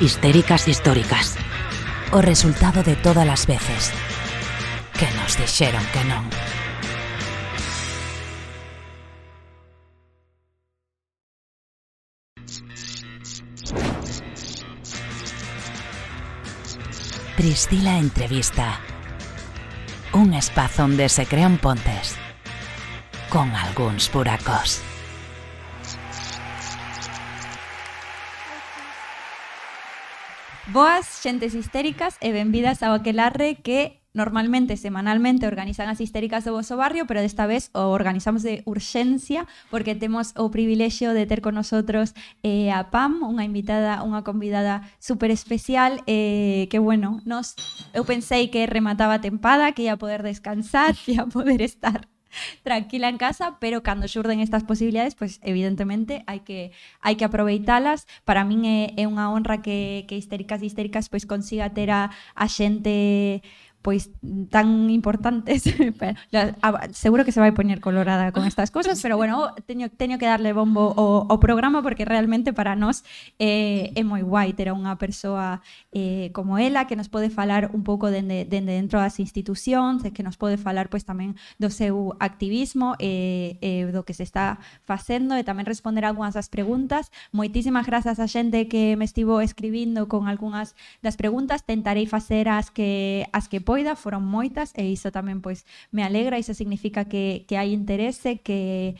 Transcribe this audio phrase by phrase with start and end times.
[0.00, 1.36] histéricas históricas.
[2.12, 3.92] O resultado de todas as veces
[4.98, 6.24] que nos dixeron que non.
[17.36, 18.80] Pristila Entrevista.
[20.12, 22.16] Un espazo onde se crean pontes
[23.28, 24.93] con algúns buracos.
[30.74, 36.74] Boas, xentes histéricas e benvidas ao Aquelarre que normalmente semanalmente organizan as histéricas do vosso
[36.74, 41.54] barrio, pero desta vez o organizamos de urxencia porque temos o privilexio de ter con
[41.54, 47.54] nosotros eh, a Pam, unha invitada, unha convidada super especial eh, que, bueno, nos,
[47.94, 52.10] eu pensei que remataba a tempada, que ia poder descansar, que ia poder estar
[52.62, 57.26] tranquila en casa, pero cando xurden estas posibilidades, pois pues, evidentemente hai que hai que
[57.26, 58.06] aproveitalas.
[58.24, 62.10] Para min é, é unha honra que que histéricas e histéricas pois consiga ter a,
[62.34, 63.42] a xente
[63.84, 64.08] pois
[64.48, 65.68] tan importantes.
[66.96, 70.56] Seguro que se vai poñer colorada con estas cosas, pero bueno, teño, teño que darle
[70.56, 73.04] bombo ao, ao programa porque realmente para nós
[73.36, 75.60] eh, é moi guai ter a unha persoa
[75.92, 80.24] eh, como ela que nos pode falar un pouco dende, dende dentro das institucións, que
[80.24, 84.64] nos pode falar pois tamén do seu activismo e eh, eh, do que se está
[84.88, 87.12] facendo e tamén responder algunhas das preguntas.
[87.36, 90.72] Moitísimas grazas a xente que me estivo escribindo con algunhas
[91.04, 91.68] das preguntas.
[91.68, 96.06] Tentarei facer as que as que podo poida, foron moitas e iso tamén pois me
[96.06, 98.94] alegra, iso significa que, que hai interese, que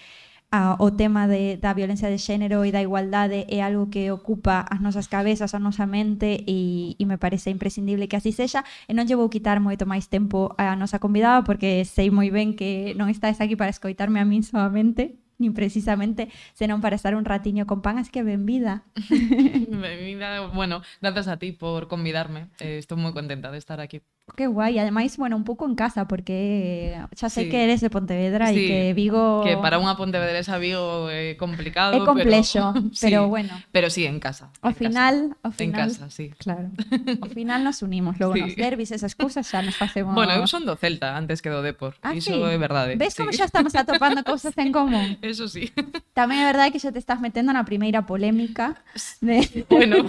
[0.51, 4.67] a, o tema de, da violencia de xénero e da igualdade é algo que ocupa
[4.67, 8.99] as nosas cabezas, a nosa mente e, e me parece imprescindible que así sexa e
[8.99, 12.99] non lle vou quitar moito máis tempo a nosa convidada porque sei moi ben que
[12.99, 17.67] non estás aquí para escoitarme a min solamente nin precisamente, senón para estar un ratiño
[17.67, 18.87] con pan, así que benvida.
[19.67, 22.55] benvida, bueno, gracias a ti por convidarme.
[22.63, 23.99] Eh, estou moi contenta de estar aquí.
[24.37, 27.51] Que guai, ademais, bueno, un pouco en casa porque sei sí.
[27.53, 32.09] que eres de Pontevedra sí, que Vigo que para unha pontevedresa Vigo é complicado, é
[32.09, 32.73] complexo,
[33.05, 33.53] pero, bueno.
[33.69, 34.49] Pero sí, en casa.
[34.65, 36.33] Ao final, ao final, en casa, sí.
[36.41, 36.73] Claro.
[37.21, 38.25] Ao final nos unimos, sí.
[38.25, 40.17] nos derbis, esas cousas xa nos facemos.
[40.17, 42.97] Bueno, eu son do Celta antes que do Depor, ah, iso é verdade.
[42.97, 43.21] Ves sí.
[43.21, 45.21] como xa estamos atopando cousas en común?
[45.21, 45.69] Eso sí.
[46.17, 48.81] Tamén é verdade que xa te estás metendo na primeira polémica
[49.21, 50.09] de Bueno,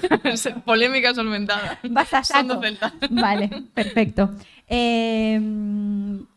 [0.64, 1.84] polémica solventada.
[1.92, 2.48] Vas a saco.
[2.48, 2.96] Son do Celta.
[3.12, 4.05] Vale, perfecto.
[4.68, 5.40] Eh,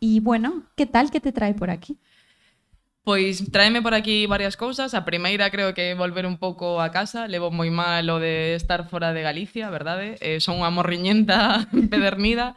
[0.00, 1.96] y bueno, ¿qué tal que te trae por aquí?
[3.08, 4.92] Pois tráeme por aquí varias cousas.
[4.92, 7.24] A primeira creo que volver un pouco a casa.
[7.24, 10.20] Levo moi mal o de estar fora de Galicia, verdade?
[10.20, 12.52] Eh, son unha morriñenta pedernida.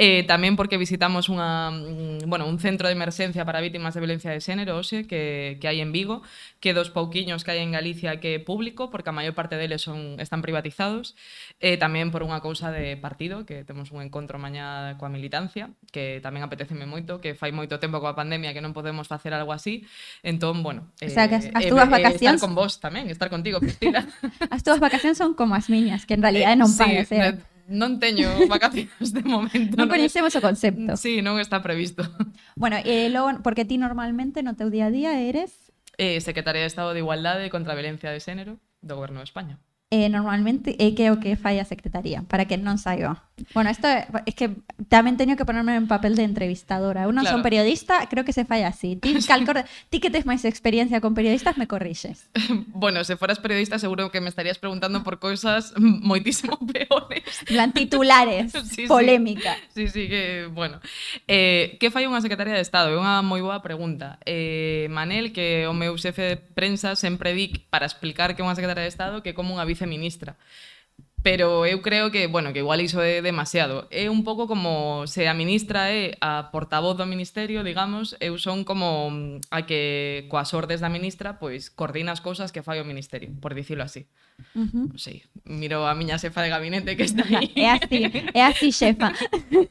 [0.00, 4.32] eh, tamén porque visitamos unha, mm, bueno, un centro de emerxencia para vítimas de violencia
[4.32, 6.24] de xénero, oxe, que, que hai en Vigo,
[6.56, 9.84] que dos pouquiños que hai en Galicia que é público, porque a maior parte deles
[9.84, 11.20] son, están privatizados,
[11.60, 16.24] eh, tamén por unha cousa de partido, que temos un encontro mañá coa militancia, que
[16.24, 19.84] tamén apeteceme moito, que fai moito tempo coa pandemia que non podemos facer algo así,
[20.24, 22.40] entón, bueno, eh, o sea, que as, eh, as eh, túas eh, vacacións...
[22.40, 24.08] estar con vos tamén, estar contigo, Cristina.
[24.48, 27.36] as túas vacacións son como as miñas, que en realidad non eh, pagas, sí, eh
[27.70, 29.78] non teño vacacións de momento.
[29.78, 30.98] Non, coñecemos o concepto.
[30.98, 32.02] Sí, non está previsto.
[32.58, 35.70] Bueno, e logo, porque ti normalmente no teu día a día eres...
[35.94, 39.28] Eh, Secretaria de Estado de Igualdade e Contra a Violencia de Xénero do Goberno de
[39.30, 42.78] España eh, normalmente eh, é que é o que fai a secretaría, para que non
[42.78, 43.26] saiba.
[43.54, 44.54] Bueno, isto é, es que
[44.86, 47.08] tamén teño que ponerme en papel de entrevistadora.
[47.08, 47.34] Eu non claro.
[47.34, 48.94] son periodista, creo que se fai así.
[48.94, 52.30] Ti, calcor, ti que tes máis experiencia con periodistas, me corrixes.
[52.70, 57.26] bueno, se foras periodista seguro que me estarías preguntando por cousas moitísimo peores.
[57.50, 59.58] Plan titulares, sí, polémica.
[59.74, 60.78] Sí, sí, que, bueno.
[61.26, 62.94] Eh, que fai unha secretaría de Estado?
[62.94, 64.22] É unha moi boa pregunta.
[64.22, 68.54] Eh, Manel, que o meu xefe de prensa sempre di para explicar que é unha
[68.54, 70.36] secretaría de Estado, que como unha vice feminista.
[71.22, 73.88] Pero eu creo que, bueno, que igual iso é demasiado.
[73.92, 78.64] É un pouco como se a ministra é a portavoz do ministerio, digamos, eu son
[78.64, 83.28] como a que coas ordes da ministra, pois coordina as cousas que fai o ministerio,
[83.36, 84.08] por dicilo así.
[84.54, 84.86] Uh -huh.
[84.96, 87.52] Sei, miro a miña xefa de gabinete que está aí.
[87.56, 87.98] É así,
[88.34, 89.12] é así xefa.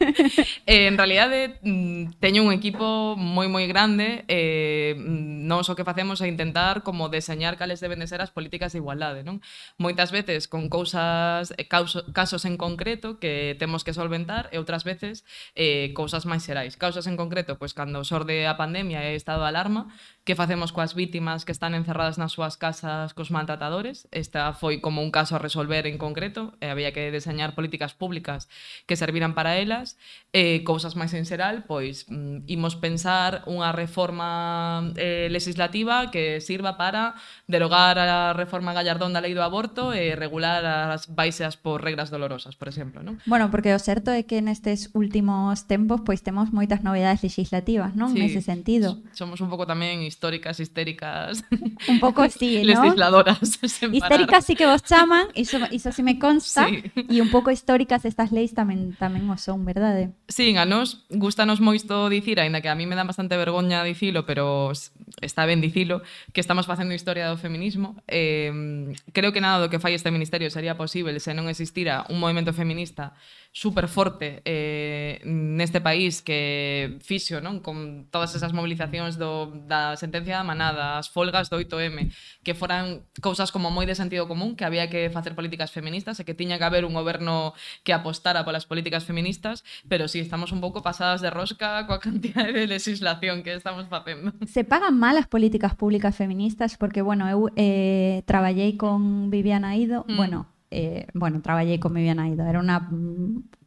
[0.66, 5.86] eh, en realidade mm, teño un equipo moi moi grande eh, non só so que
[5.86, 9.38] facemos é intentar como deseñar cales deben de ser as políticas de igualdade, non?
[9.78, 15.24] Moitas veces con cousas eh, casos en concreto que temos que solventar e outras veces
[15.54, 16.74] eh, cousas máis xerais.
[16.74, 19.94] Causas en concreto, pois cando sorde a pandemia e estado de alarma,
[20.26, 24.10] que facemos coas vítimas que están encerradas nas súas casas cos maltratadores?
[24.10, 28.52] Esta foi como un caso a resolver en concreto, e había que deseñar políticas públicas
[28.84, 29.96] que serviran para elas,
[30.36, 36.78] e cousas máis en xeral, pois mm, imos pensar unha reforma eh, legislativa que sirva
[36.78, 37.16] para
[37.48, 42.60] derogar a reforma Gallardón da Lei do Aborto e regular as baixas por regras dolorosas,
[42.60, 43.18] por exemplo, non?
[43.26, 48.12] Bueno, porque o certo é que nestes últimos tempos pois temos moitas novidades legislativas, non?
[48.12, 49.00] Sí, Nese sentido.
[49.16, 51.42] Somos un pouco tamén históricas, histéricas.
[51.88, 52.84] un pouco sí, ¿no?
[52.84, 53.40] Legisladoras.
[53.94, 56.82] Histéricas sí que vos chaman, iso, iso sí me consta, sí.
[57.06, 60.10] e un pouco históricas estas leis tamén tamén o son, verdade?
[60.26, 64.26] Sí, a nos gustanos moito dicir, aínda que a mí me dá bastante vergoña dicilo,
[64.26, 64.74] pero
[65.22, 66.02] está ben dicilo,
[66.34, 68.02] que estamos facendo historia do feminismo.
[68.10, 72.18] Eh, creo que nada do que fai este ministerio sería posible se non existira un
[72.18, 73.14] movimento feminista
[73.52, 77.66] super forte eh, neste país que fixo, non?
[77.66, 82.14] Con todas esas mobilizacións do, da sentencia da manada, as folgas do 8M,
[82.46, 86.26] que foran cousas como moi de sentido común que había que facer políticas feministas e
[86.26, 87.54] que tiña que haber un goberno
[87.84, 92.48] que apostara polas políticas feministas, pero sí, estamos un pouco pasadas de rosca coa cantidad
[92.48, 94.32] de legislación que estamos facendo.
[94.48, 100.08] Se pagan mal as políticas públicas feministas porque, bueno, eu eh, traballei con Viviana Ido,
[100.08, 100.18] Mm.
[100.18, 100.40] bueno,
[100.72, 102.80] eh, bueno, traballei con Viviana Ido, era unha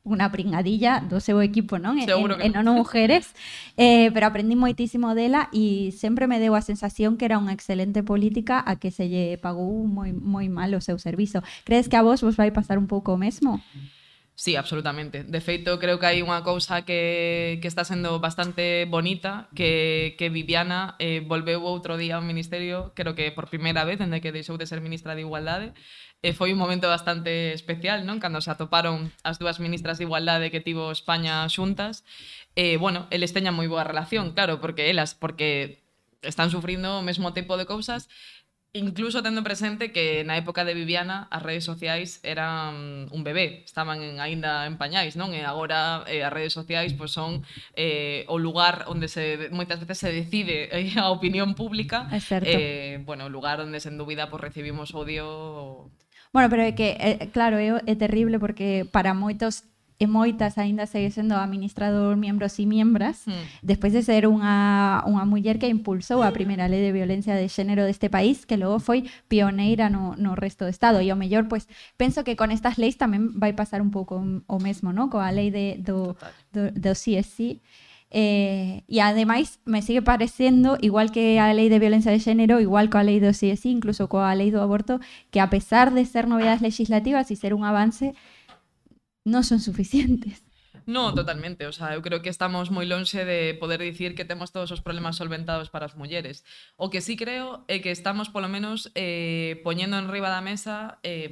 [0.03, 1.95] unha pringadilla do seu equipo, non?
[1.95, 2.75] En, Seguro que en, en non.
[2.75, 3.31] Mujeres,
[3.79, 8.03] eh, pero aprendí moitísimo dela e sempre me deu a sensación que era unha excelente
[8.03, 11.47] política a que se lle pagou moi moi mal o seu servizo.
[11.63, 13.63] Crees que a vos vos vai pasar un pouco o mesmo?
[14.35, 15.25] Sí, absolutamente.
[15.25, 20.33] De feito, creo que hai unha cousa que, que está sendo bastante bonita, que, que
[20.33, 24.57] Viviana eh, volveu outro día ao Ministerio, creo que por primeira vez, dende que deixou
[24.57, 25.77] de ser Ministra de Igualdade,
[26.25, 28.19] e foi un momento bastante especial, non?
[28.25, 32.03] Cando se atoparon as dúas ministras de Igualdade que tivo España xuntas,
[32.57, 35.85] eh, bueno, eles teñan moi boa relación, claro, porque elas, porque
[36.25, 38.09] están sufrindo o mesmo tipo de cousas
[38.75, 44.01] Incluso tendo presente que na época de Viviana as redes sociais eran un bebé, estaban
[44.01, 45.37] en, aínda en pañais, non?
[45.37, 47.45] E agora eh, as redes sociais pois, son
[47.77, 52.09] eh, o lugar onde se moitas veces se decide eh, a opinión pública.
[52.09, 52.49] É certo.
[52.49, 55.93] Eh, bueno, o lugar onde sen dúbida pois, recibimos odio
[56.33, 59.69] Bueno, pero é que, é, claro, é, é terrible porque para moitos
[60.07, 63.45] moitas aínda segue sendo administrador miembros e miembras Hmm.
[63.63, 67.87] despois de ser unha, unha muller que impulsou a primeira lei de violencia de xénero
[67.87, 71.69] deste país que logo foi pioneira no, no resto do Estado e o mellor, pois,
[71.97, 75.09] penso que con estas leis tamén vai pasar un pouco o mesmo, no?
[75.13, 76.33] coa lei de, do, Total.
[76.53, 77.61] do, do CSI
[78.15, 82.93] Eh, e ademais me sigue parecendo, igual que a lei de violencia de xénero, igual
[82.93, 85.01] coa lei do CSI, incluso coa lei do aborto,
[85.33, 88.13] que a pesar de ser novedades legislativas e ser un avance,
[89.25, 90.43] non son suficientes.
[90.87, 94.51] No, totalmente, o sea, eu creo que estamos moi lonxe de poder dicir que temos
[94.51, 96.43] todos os problemas solventados para as mulleres.
[96.75, 100.99] O que sí creo é que estamos polo menos eh poñendo en riba da mesa
[101.07, 101.31] eh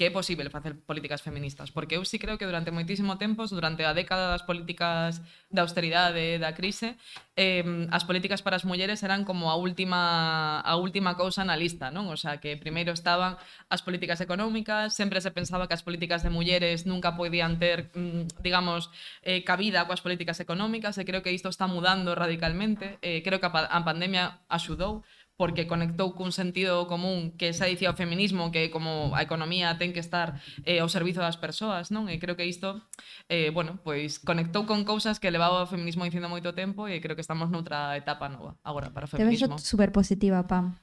[0.00, 3.84] que é posible facer políticas feministas, porque eu sí creo que durante moitísimo tempo, durante
[3.84, 5.20] a década das políticas
[5.52, 6.96] da austeridade, da crise,
[7.36, 7.60] eh
[7.92, 12.08] as políticas para as mulleres eran como a última a última cousa na lista, non?
[12.08, 13.36] O sea, que primeiro estaban
[13.68, 17.92] as políticas económicas, sempre se pensaba que as políticas de mulleres nunca podían ter,
[18.40, 18.94] digamos, digamos,
[19.26, 23.02] eh, cabida coas políticas económicas e creo que isto está mudando radicalmente.
[23.02, 25.02] Eh, creo que a, a pandemia axudou
[25.34, 29.90] porque conectou cun sentido común que xa dicía o feminismo que como a economía ten
[29.90, 32.06] que estar eh, ao servizo das persoas, non?
[32.06, 32.86] E creo que isto
[33.26, 37.18] eh, bueno, pois conectou con cousas que levaba o feminismo dicindo moito tempo e creo
[37.18, 39.58] que estamos noutra etapa nova agora para o feminismo.
[39.58, 40.78] Te vexo super positiva, Pam.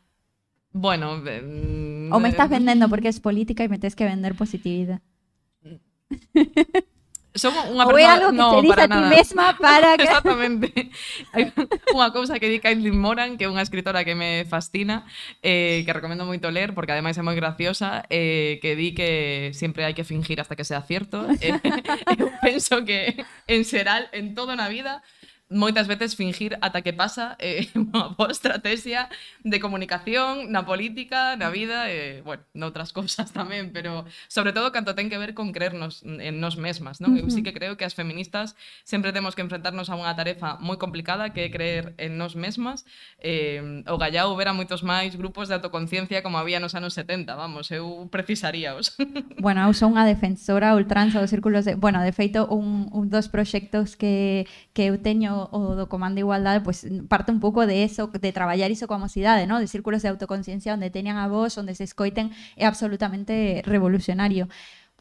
[0.75, 4.35] Bueno, eh, o me estás eh, vendendo porque es política e me tens que vender
[4.35, 4.99] positividade.
[7.31, 10.03] Son unha Ou é algo que no, te para a ti mesma para que...
[10.03, 10.67] Exactamente.
[11.31, 11.47] Hai
[11.95, 15.07] unha cousa que di Caitlin Moran, que é unha escritora que me fascina,
[15.39, 19.87] eh, que recomendo moito ler, porque ademais é moi graciosa, eh, que di que sempre
[19.87, 21.23] hai que fingir hasta que sea cierto.
[21.41, 21.57] Eh,
[22.21, 23.15] eu penso que
[23.47, 25.01] en xeral, en toda na vida,
[25.51, 29.11] moitas veces fingir ata que pasa é eh, unha boa estrategia
[29.43, 34.71] de comunicación na política, na vida e, eh, bueno, noutras cousas tamén, pero sobre todo
[34.71, 37.19] canto ten que ver con creernos en nos mesmas, non?
[37.19, 38.55] Eu sí que creo que as feministas
[38.87, 42.87] sempre temos que enfrentarnos a unha tarefa moi complicada que é creer en nos mesmas.
[43.19, 47.67] Eh, o Gallao vera moitos máis grupos de autoconciencia como había nos anos 70, vamos,
[47.75, 48.95] eu precisaríaos.
[49.41, 51.73] Bueno, eu son unha defensora ultranza dos círculos de...
[51.73, 54.45] Bueno, de feito, un, un dos proxectos que,
[54.77, 58.31] que eu teño o do Comando de Igualdade, pues, parte un pouco de eso, de
[58.31, 59.57] traballar iso coa mocidade, ¿no?
[59.57, 64.45] de círculos de autoconciencia onde teñan a voz, onde se escoiten, é absolutamente revolucionario.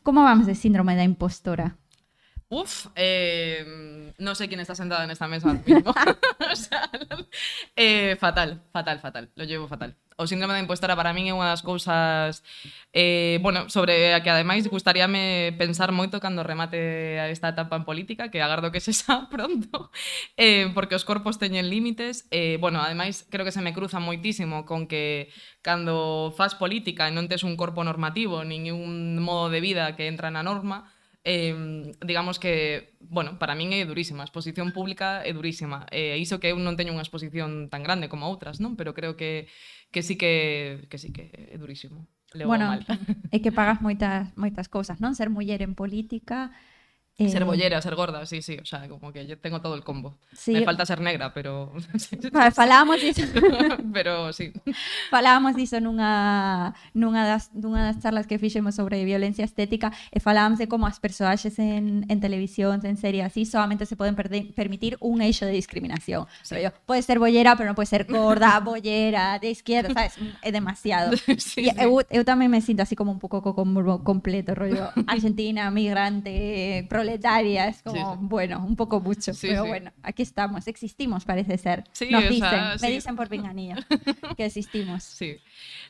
[0.00, 1.76] Como vamos de síndrome da impostora?
[2.50, 5.94] Uf, eh, no sé quién está sentada en esta mesa mismo.
[6.52, 6.90] o sea,
[7.76, 9.30] eh, fatal, fatal, fatal.
[9.36, 9.96] Lo llevo fatal.
[10.20, 12.44] o síndrome da impostora para min é unha das cousas
[12.92, 17.88] eh, bueno, sobre a que ademais gustaríame pensar moito cando remate a esta etapa en
[17.88, 19.88] política, que agardo que se xa pronto,
[20.36, 22.28] eh, porque os corpos teñen límites.
[22.28, 25.32] Eh, bueno, ademais, creo que se me cruza moitísimo con que
[25.64, 30.04] cando faz política e non tes un corpo normativo, nin un modo de vida que
[30.04, 30.92] entra na norma,
[31.24, 35.84] eh, digamos que, bueno, para min é durísima, a exposición pública é durísima.
[35.92, 38.76] E eh, iso que eu non teño unha exposición tan grande como outras, non?
[38.76, 39.44] Pero creo que
[39.90, 42.06] que sí que, que sí que é durísimo.
[42.32, 42.86] Levo bueno, mal.
[43.30, 45.18] é que pagas moitas moitas cousas, non?
[45.18, 46.54] Ser muller en política,
[47.20, 48.56] Eh, ser bollera, ser gorda, sí, sí.
[48.62, 50.16] O sea, como que yo tengo todo el combo.
[50.32, 50.52] Sí.
[50.52, 51.70] Me falta ser negra, pero...
[52.54, 53.22] falábamos diso...
[53.92, 54.54] pero sí.
[55.10, 60.58] Falábamos diso nunha, nunha, das, nunha das charlas que fixemos sobre violencia estética e falábamos
[60.58, 65.20] de como as persoaxes en, en televisión, en series así, solamente se poden permitir un
[65.20, 66.24] eixo de discriminación.
[66.40, 66.56] Sí.
[66.56, 70.16] Pero yo, pode ser bollera, pero non pode ser gorda, bollera, de izquierda, sabes?
[70.16, 71.12] Mm, é demasiado.
[71.20, 71.68] Sí, e, sí.
[71.76, 76.88] Eu, eu tamén me sinto así como un pouco co combo completo, rollo argentina, migrante,
[76.88, 78.18] problema proletaria, es como, Sí, sí.
[78.22, 81.84] bueno, un pouco mucho, Sí, pero bueno, aquí estamos, existimos parece ser.
[81.92, 83.76] Sí, Nos dicen, sea, me dicen por pinganillo
[84.36, 85.02] que existimos.
[85.02, 85.38] Sí.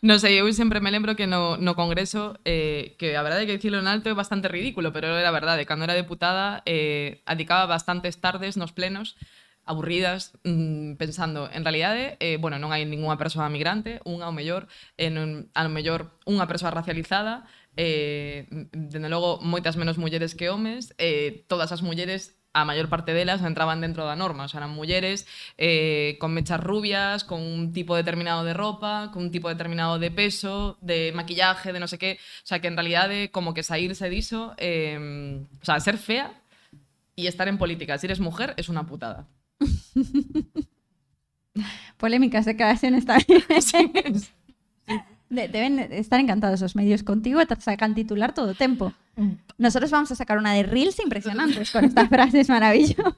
[0.01, 3.47] Non sei, eu sempre me lembro que no, no Congreso, eh, que a verdade é
[3.47, 7.69] que dicilo en alto é bastante ridículo, pero era verdade, cando era deputada, eh, adicaba
[7.69, 9.21] bastantes tardes nos plenos
[9.69, 14.67] aburridas, mm, pensando, en realidade, eh, bueno, non hai ningunha persoa migrante, unha ao mellor,
[14.97, 17.45] e non, a lo mellor unha persoa racializada,
[17.77, 23.15] eh, dende logo moitas menos mulleres que homes, eh, todas as mulleres a maior parte
[23.15, 27.73] delas entraban dentro da norma, o sea, eran mulleres eh, con mechas rubias, con un
[27.73, 31.99] tipo determinado de ropa, con un tipo determinado de peso, de maquillaje, de no sé
[31.99, 36.43] qué, o sea, que en realidade como que saírse diso, eh, o sea, ser fea
[37.15, 39.29] y estar en política, si eres mujer, es una putada.
[41.99, 43.45] Polémicas declaraciones también.
[45.31, 48.93] De- deben estar encantados los medios contigo, te sacan titular todo tempo.
[49.59, 53.15] Nosotros vamos a sacar una de Reels impresionantes con estas frases maravillosas.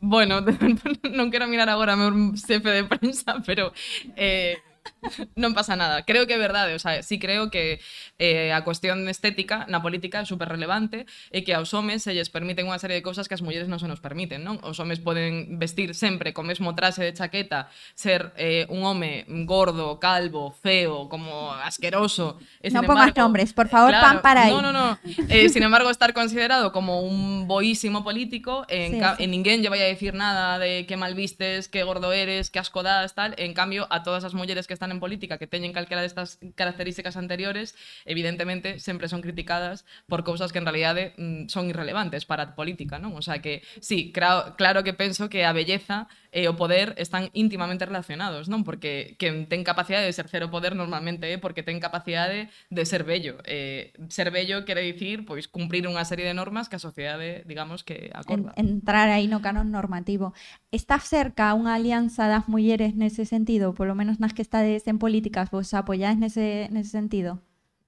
[0.00, 0.42] Bueno,
[1.14, 3.70] non quero mirar agora meu xefe de prensa, pero
[4.18, 4.58] eh,
[5.36, 6.02] non pasa nada.
[6.04, 7.80] Creo que é verdade, o sea, sí creo que
[8.18, 12.28] eh, a cuestión estética na política é super relevante e que aos homes se lles
[12.30, 14.58] permiten unha serie de cousas que as mulleres non se nos permiten, non?
[14.62, 19.98] Os homes poden vestir sempre co mesmo traxe de chaqueta, ser eh, un home gordo,
[19.98, 22.38] calvo, feo, como asqueroso.
[22.62, 24.52] E, No sin pongas embargo- nombres, por favor, pan para aí.
[24.52, 24.98] No, no, no.
[25.28, 29.24] Eh, sin embargo, estar considerado como un boísimo político, en, Sí, sí.
[29.24, 32.58] en ninguén lle vai a decir nada de que mal vistes, que gordo eres, que
[32.60, 33.34] asco das, tal.
[33.38, 37.16] En cambio, a todas as mulleres que están en política que teñen calquera destas características
[37.16, 37.72] anteriores,
[38.04, 43.00] evidentemente sempre son criticadas por cousas que en realidade mm, son irrelevantes para a política,
[43.00, 43.16] non?
[43.16, 46.06] O sea que sí, claro, claro que penso que a belleza
[46.36, 48.60] e o poder están íntimamente relacionados, non?
[48.60, 53.08] Porque quen ten capacidade de exercer o poder normalmente é porque ten capacidade de ser
[53.08, 53.40] bello.
[53.48, 57.80] Eh, ser bello quere dicir pois cumprir unha serie de normas que a sociedade, digamos,
[57.80, 58.52] que acorda.
[58.60, 60.36] Entrar aí no canon normativo.
[60.68, 64.98] Está cerca unha alianza das mulleres nese sentido, polo menos nas que está entidades en
[64.98, 67.38] políticas vos apoiades nese, nese sentido?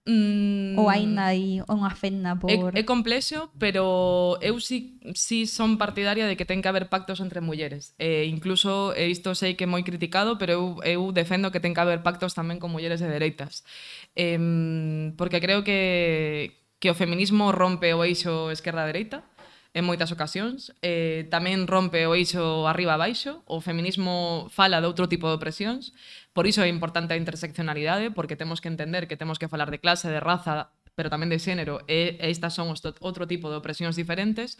[0.08, 2.48] Mm, ou aínda hai unha fenda por...
[2.48, 7.20] É, é complexo, pero eu sí, sí son partidaria de que ten que haber pactos
[7.20, 7.92] entre mulleres.
[8.00, 11.76] E incluso, e isto sei que é moi criticado, pero eu, eu defendo que ten
[11.76, 13.68] que haber pactos tamén con mulleres de dereitas.
[14.16, 19.28] Eh, porque creo que, que o feminismo rompe o eixo esquerda-dereita,
[19.76, 20.72] en moitas ocasións.
[20.80, 25.92] Eh, tamén rompe o eixo arriba-baixo, o feminismo fala de outro tipo de opresións,
[26.32, 29.80] Por iso é importante a interseccionalidade, porque temos que entender que temos que falar de
[29.80, 33.94] clase, de raza, pero tamén de xénero, e estas son os outro tipo de opresións
[33.94, 34.58] diferentes,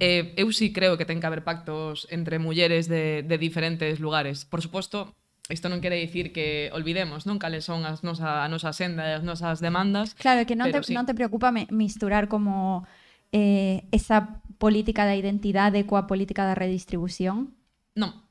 [0.00, 4.48] eh, eu sí creo que ten que haber pactos entre mulleres de, de diferentes lugares.
[4.48, 5.12] Por suposto,
[5.52, 9.20] isto non quere dicir que olvidemos, non, cales son as nosa, a nosa senda e
[9.20, 10.16] as nosas demandas.
[10.16, 10.96] Claro, que non, te, sí.
[10.96, 12.88] non te preocupa misturar como
[13.28, 17.52] eh, esa política da identidade coa política da redistribución?
[17.92, 18.23] Non,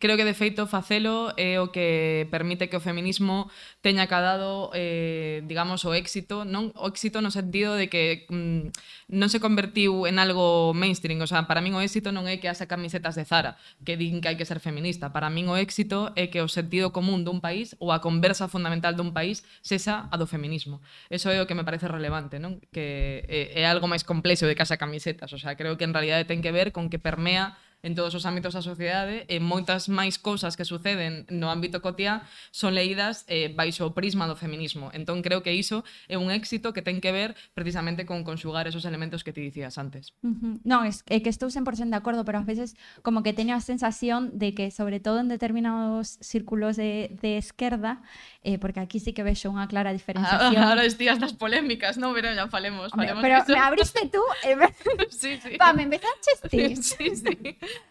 [0.00, 3.52] Creo que de feito facelo é o que permite que o feminismo
[3.84, 8.72] teña cadado eh, digamos o éxito, non o éxito no sentido de que mm,
[9.12, 12.48] non se convertiu en algo mainstream, o sea, para min o éxito non é que
[12.48, 16.16] haxa camisetas de Zara, que din que hai que ser feminista, para min o éxito
[16.16, 20.16] é que o sentido común dun país ou a conversa fundamental dun país sexa a
[20.16, 20.80] do feminismo.
[21.12, 22.56] Eso é o que me parece relevante, non?
[22.72, 25.92] Que é, é algo máis complexo de que haxa camisetas, o sea, creo que en
[25.92, 29.88] realidad ten que ver con que permea en todos os ámbitos da sociedade e moitas
[29.88, 34.92] máis cousas que suceden no ámbito cotiá son leídas eh, baixo o prisma do feminismo.
[34.92, 38.84] Entón creo que iso é un éxito que ten que ver precisamente con conxugar esos
[38.84, 40.12] elementos que ti dicías antes.
[40.20, 40.54] Uh -huh.
[40.64, 43.64] Non, es, é que estou 100% de acordo, pero a veces como que teño a
[43.64, 48.02] sensación de que sobre todo en determinados círculos de, de esquerda
[48.42, 50.56] eh, porque aquí sí que vexo unha clara ah, diferenciación.
[50.56, 52.16] Ahora estías das polémicas, non?
[52.16, 54.68] Pero ya falemos, Hombre, falemos Pero me abriste tú e eh, me...
[55.12, 55.60] sí, sí.
[55.60, 56.76] Pa, me empezaches ti.
[56.80, 57.36] sí, sí.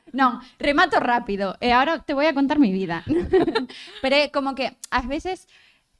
[0.09, 3.05] non, remato rápido e eh, ahora te voy a contar mi vida.
[4.01, 5.45] pero é como que ás veces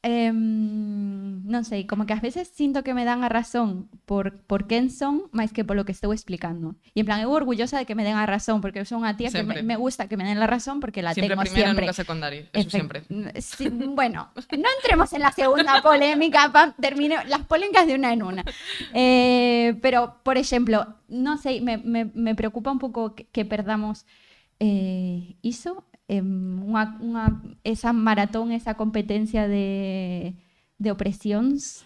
[0.02, 4.64] eh, non sei, como que ás veces sinto que me dan a razón por, por
[4.70, 6.80] quen son máis que polo que estou explicando.
[6.96, 9.18] E en plan, eu orgullosa de que me den a razón, porque eu son unha
[9.20, 9.60] tía Sempre.
[9.60, 11.84] que me, me gusta que me den la razón porque la Siempre tengo primero, siempre.
[11.84, 12.48] nunca secundario.
[12.56, 12.98] Eso Efect- siempre.
[13.44, 18.24] Sí, bueno, no entremos en la segunda polémica, pam, termine las polémicas de una en
[18.24, 18.44] una.
[18.94, 24.06] Eh, pero, por ejemplo, no sé, me, me, me preocupa un poco que, que perdamos
[24.60, 27.26] eh, iso, eh, unha, unha,
[27.64, 30.34] esa maratón, esa competencia de,
[30.82, 31.86] de opresións.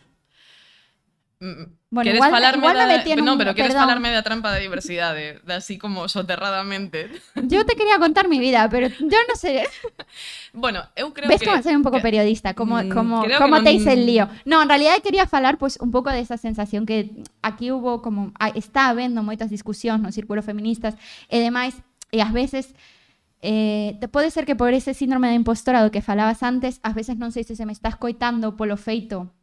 [1.43, 3.85] Mm, Bueno, queres igual- igual me da, metí en no, pero queres perdón.
[3.85, 7.11] falarme da trampa da diversidade, de así como soterradamente.
[7.51, 9.61] Yo te quería contar mi vida, pero yo no sé.
[10.53, 12.53] Bueno, eu creo ¿Ves que cómo soy un poco que- periodista?
[12.55, 14.25] ¿Cómo, Mm, cómo que te non- hice el lío?
[14.45, 17.11] No, en realidad quería falar pues, un pouco desa sensación que
[17.43, 18.31] aquí hubo como...
[18.39, 20.95] ah, Está habendo moitas discusións no círculo feministas
[21.29, 21.75] e demais,
[22.09, 22.73] e ás veces...
[23.43, 27.19] Eh, pode ser que por ese síndrome de impostora do que falabas antes, ás veces
[27.19, 29.35] non sei se se me está escoitando polo feito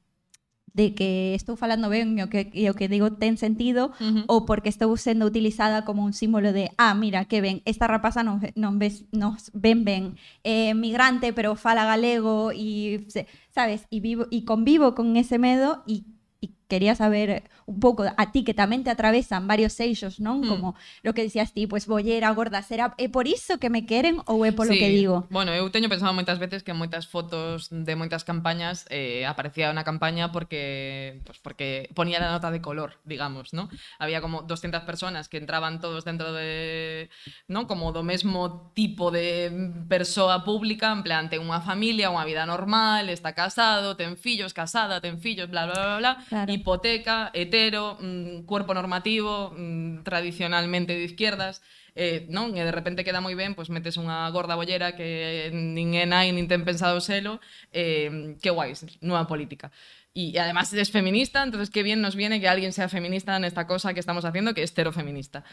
[0.72, 4.24] de que estou falando ben e o que, e o que digo ten sentido Ujú.
[4.30, 8.22] ou porque estou sendo utilizada como un símbolo de ah, mira, que ben, esta rapaza
[8.22, 10.16] non, non ves, nos ven ben
[10.46, 13.04] eh, migrante, pero fala galego e,
[13.50, 16.08] sabes, e vivo e convivo con ese medo e
[16.40, 20.40] e quería saber un pouco a ti que tamén te atravesan varios eixos, non?
[20.40, 20.48] Mm.
[20.48, 20.68] Como
[21.02, 24.46] lo que decías ti, pues bollera, gorda, será é por iso que me queren ou
[24.46, 24.78] é polo Sí.
[24.78, 25.26] que digo?
[25.34, 29.74] Bueno, eu teño pensado moitas veces que en moitas fotos de moitas campañas eh, aparecía
[29.74, 33.66] unha campaña porque pues porque ponía la nota de color, digamos, ¿no?
[33.98, 37.10] Había como 200 personas que entraban todos dentro de,
[37.50, 37.66] ¿no?
[37.66, 39.50] Como do mesmo tipo de
[39.88, 45.00] persoa pública, en plan, ten unha familia, unha vida normal, está casado, ten fillos, casada,
[45.00, 46.52] ten fillos, bla, bla, bla, bla, Claro.
[46.60, 51.62] Hipoteca, hetero, mm, cuerpo normativo, mm, tradicionalmente de izquierdas,
[51.96, 52.28] eh?
[52.28, 56.30] E de repente queda moi ben, pois metes unha gorda bollera que nin é nai,
[56.30, 57.40] nin ten pensado selo,
[57.72, 58.52] eh, que
[59.00, 59.72] nueva política.
[60.12, 63.66] Y además es feminista, entonces qué bien nos viene que alguien sea feminista en esta
[63.66, 65.44] cosa que estamos haciendo, que es terofeminista.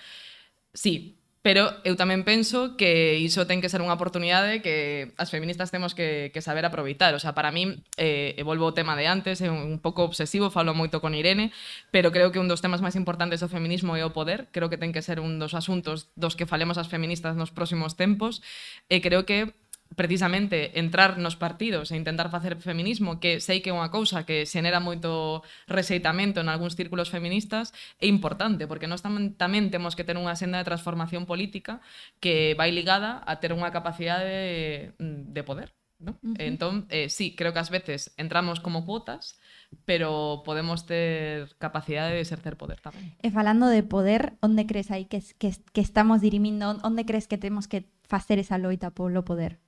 [0.74, 5.71] Sí, Pero eu tamén penso que iso ten que ser unha oportunidade que as feministas
[5.71, 7.15] temos que, que saber aproveitar.
[7.15, 10.52] O sea, para mí, eh, e volvo ao tema de antes, é un, pouco obsesivo,
[10.52, 11.56] falo moito con Irene,
[11.93, 14.52] pero creo que un dos temas máis importantes do feminismo é o poder.
[14.52, 17.95] Creo que ten que ser un dos asuntos dos que falemos as feministas nos próximos
[17.95, 18.43] tempos.
[18.91, 19.56] E creo que
[19.95, 24.43] precisamente entrar nos partidos e intentar facer feminismo, que sei que é unha cousa que
[24.43, 27.71] xenera moito reseitamento en algúns círculos feministas,
[28.02, 31.80] é importante, porque nós tamén, tamén temos que ter unha senda de transformación política
[32.19, 35.71] que vai ligada a ter unha capacidade de, de poder.
[36.00, 36.12] ¿no?
[36.21, 36.36] Uh -huh.
[36.38, 39.39] Entón, eh, sí, creo que ás veces entramos como cuotas,
[39.86, 43.17] pero podemos ter capacidade de exercer poder tamén.
[43.19, 47.38] E falando de poder, onde crees aí que, que, que estamos dirimindo, onde crees que
[47.38, 49.60] temos que facer esa loita polo poder?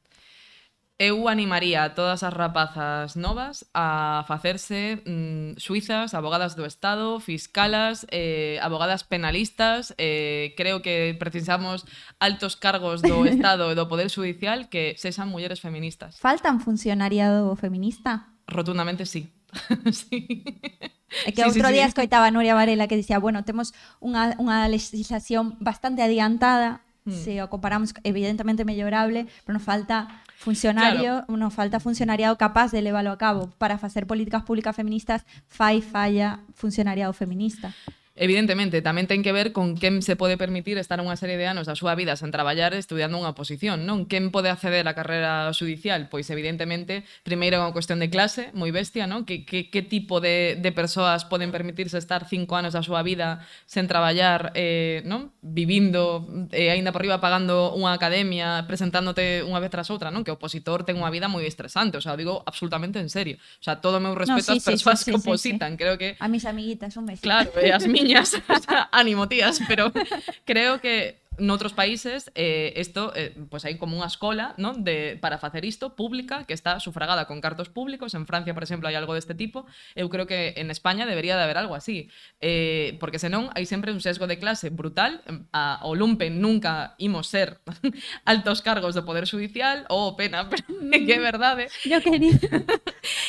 [1.00, 8.04] Eu animaría a todas as rapazas novas a facerse mm, suizas, abogadas do Estado, fiscalas,
[8.12, 9.96] eh, abogadas penalistas.
[9.96, 11.88] Eh, creo que precisamos
[12.20, 16.20] altos cargos do Estado e do Poder Judicial que sexan mulleres feministas.
[16.20, 18.36] Faltan funcionariado feminista?
[18.44, 19.32] Rotundamente sí.
[19.96, 20.44] sí.
[21.24, 21.80] É que Sí, outro sí.
[21.80, 23.72] día escoitaba a Nuria Varela que dicía, bueno, temos
[24.04, 27.16] unha, unha legislación bastante adiantada, Mm.
[27.16, 33.12] se o comparamos, evidentemente mellorable, pero nos falta funcionario, nos falta funcionariado capaz de leválo
[33.12, 33.52] a cabo.
[33.58, 37.76] Para facer políticas públicas feministas, fai falla funcionariado feminista.
[38.20, 41.72] Evidentemente, tamén ten que ver con quen se pode permitir estar unha serie de anos
[41.72, 44.12] da súa vida sen traballar estudiando unha posición, non?
[44.12, 46.12] Quen pode acceder á carreira judicial?
[46.12, 49.24] Pois, evidentemente, primeiro é unha cuestión de clase, moi bestia, non?
[49.24, 53.40] Que, que, que tipo de, de persoas poden permitirse estar cinco anos da súa vida
[53.64, 55.32] sen traballar, eh, non?
[55.40, 60.28] Vivindo, eh, aínda por riba pagando unha academia, presentándote unha vez tras outra, non?
[60.28, 63.40] Que o opositor ten unha vida moi estresante, o sea, digo absolutamente en serio.
[63.40, 65.72] O sea, todo o meu respeto no, sí, ás sí, persoas sí, sí, que opositan,
[65.72, 65.80] sí, sí.
[65.80, 66.20] creo que...
[66.20, 67.24] A mis amiguitas, un beso.
[67.24, 68.09] Claro, eh, as miñas
[68.48, 68.90] o sea,
[69.28, 69.92] tías, pero
[70.46, 74.84] creo que noutros países eh, esto, eh, pois pues hai como unha escola non?
[74.84, 78.16] De, para facer isto pública que está sufragada con cartos públicos.
[78.16, 79.68] En Francia, por exemplo, hai algo deste tipo.
[79.96, 82.08] Eu creo que en España debería de haber algo así
[82.40, 85.24] eh, porque senón hai sempre un sesgo de clase brutal.
[85.52, 87.60] A, o lumpen nunca imos ser
[88.26, 89.88] altos cargos do Poder Judicial.
[89.90, 91.68] Ou oh, pena, pero que é verdade.
[91.84, 92.40] Yo quería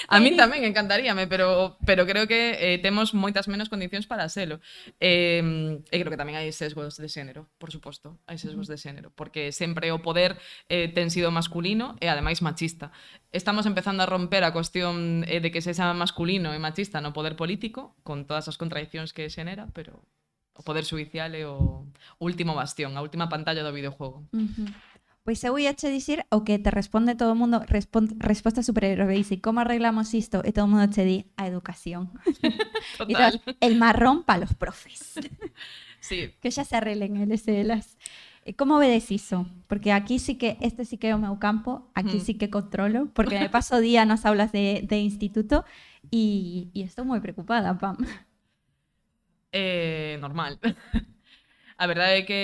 [0.09, 4.59] a mí tamén encantaríame, pero, pero creo que eh, temos moitas menos condicións para selo.
[4.99, 5.42] Eh,
[5.90, 8.00] e creo que tamén hai sesgos de xénero, por suposto.
[8.09, 10.41] Hai sesgos de xénero, porque sempre o poder
[10.73, 12.97] eh, ten sido masculino e ademais machista.
[13.29, 17.13] Estamos empezando a romper a cuestión eh, de que se xa masculino e machista no
[17.13, 20.01] poder político, con todas as contradicións que xenera, pero
[20.57, 21.85] o poder judicial é o
[22.17, 24.25] último bastión, a última pantalla do videojuego.
[24.33, 24.69] Uh -huh.
[25.21, 28.97] Pois eu ia che dicir o que te responde todo o mundo, respon, resposta super
[29.05, 30.41] basic, como arreglamos isto?
[30.41, 32.09] E todo o mundo che di a educación.
[32.97, 33.37] Total.
[33.37, 35.21] Entonces, el marrón para los profes.
[36.01, 36.35] Sí.
[36.41, 37.97] Que xa se arreglen eles e elas.
[38.45, 39.45] E como vedes iso?
[39.69, 42.25] Porque aquí sí que, este sí que é o meu campo, aquí Mm.
[42.25, 45.63] sí que controlo, porque me paso día nas aulas de, de instituto
[46.11, 48.01] e, e estou moi preocupada, Pam.
[49.53, 50.59] Eh, normal.
[51.81, 52.43] A verdade é que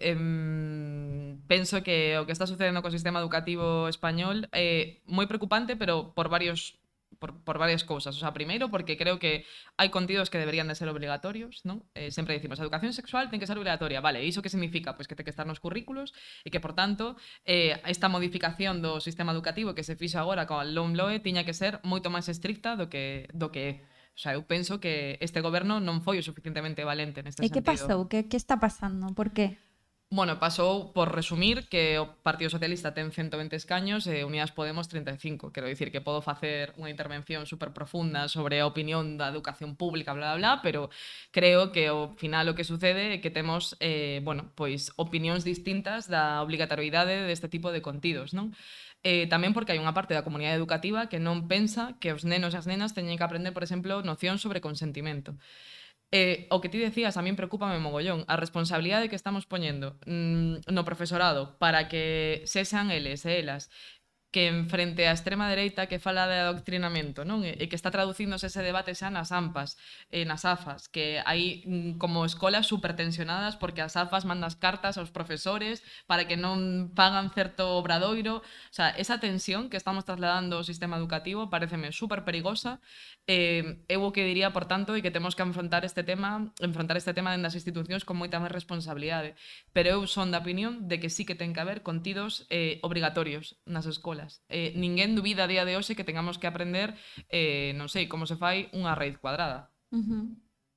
[0.00, 6.14] em, penso que o que está sucedendo co sistema educativo español é moi preocupante, pero
[6.14, 6.78] por varios
[7.18, 8.16] por, por, varias cousas.
[8.16, 9.44] O sea, primeiro, porque creo que
[9.76, 11.82] hai contidos que deberían de ser obligatorios, non?
[11.96, 14.04] Eh, sempre dicimos, a educación sexual ten que ser obligatoria.
[14.04, 14.94] Vale, iso que significa?
[14.94, 16.12] Pois pues que ten que estar nos currículos
[16.44, 17.16] e que, por tanto,
[17.48, 21.56] eh, esta modificación do sistema educativo que se fixo agora con a LOMLOE tiña que
[21.56, 23.72] ser moito máis estricta do que, do que é.
[24.16, 27.52] O sea, eu penso que este goberno non foi o suficientemente valente neste e sentido.
[27.52, 28.08] E que pasou?
[28.08, 29.12] Que, que está pasando?
[29.12, 29.60] Por que?
[30.08, 35.50] Bueno, pasou, por resumir, que o Partido Socialista ten 120 escaños e Unidas Podemos 35.
[35.50, 40.14] Quero dicir que podo facer unha intervención super profunda sobre a opinión da educación pública,
[40.14, 40.94] bla, bla, bla, pero
[41.34, 46.06] creo que ao final o que sucede é que temos, eh, bueno, pois opinións distintas
[46.06, 48.54] da obligatoriedade deste tipo de contidos, non?
[49.02, 52.54] Eh, tamén porque hai unha parte da comunidade educativa que non pensa que os nenos
[52.54, 55.34] e as nenas teñen que aprender, por exemplo, nocións sobre consentimento.
[56.12, 60.70] Eh, o que ti decías a min preocúpame mogollón a responsabilidade que estamos poñendo mm,
[60.70, 63.42] no profesorado para que sexan eles e
[64.36, 67.40] que enfrente a extrema dereita que fala de adoctrinamento, non?
[67.40, 69.80] E, e que está traducíndose ese debate xa nas AMPAs,
[70.12, 75.08] eh, nas AFAS, que hai mm, como escolas supertensionadas porque as AFAS mandas cartas aos
[75.08, 78.44] profesores para que non pagan certo obradoiro.
[78.44, 82.84] O sea, esa tensión que estamos trasladando ao sistema educativo pareceme super perigosa.
[83.24, 87.00] Eh, eu o que diría, por tanto, é que temos que enfrontar este tema, enfrontar
[87.00, 89.32] este tema dentro das institucións con moita máis responsabilidade.
[89.72, 93.56] Pero eu son da opinión de que sí que ten que haber contidos eh, obrigatorios
[93.64, 96.94] nas escolas Eh, ninguén dubida a día de hoxe que tengamos que aprender,
[97.32, 99.72] eh, non sei, como se fai unha raíz cuadrada.
[99.90, 100.24] Uh -huh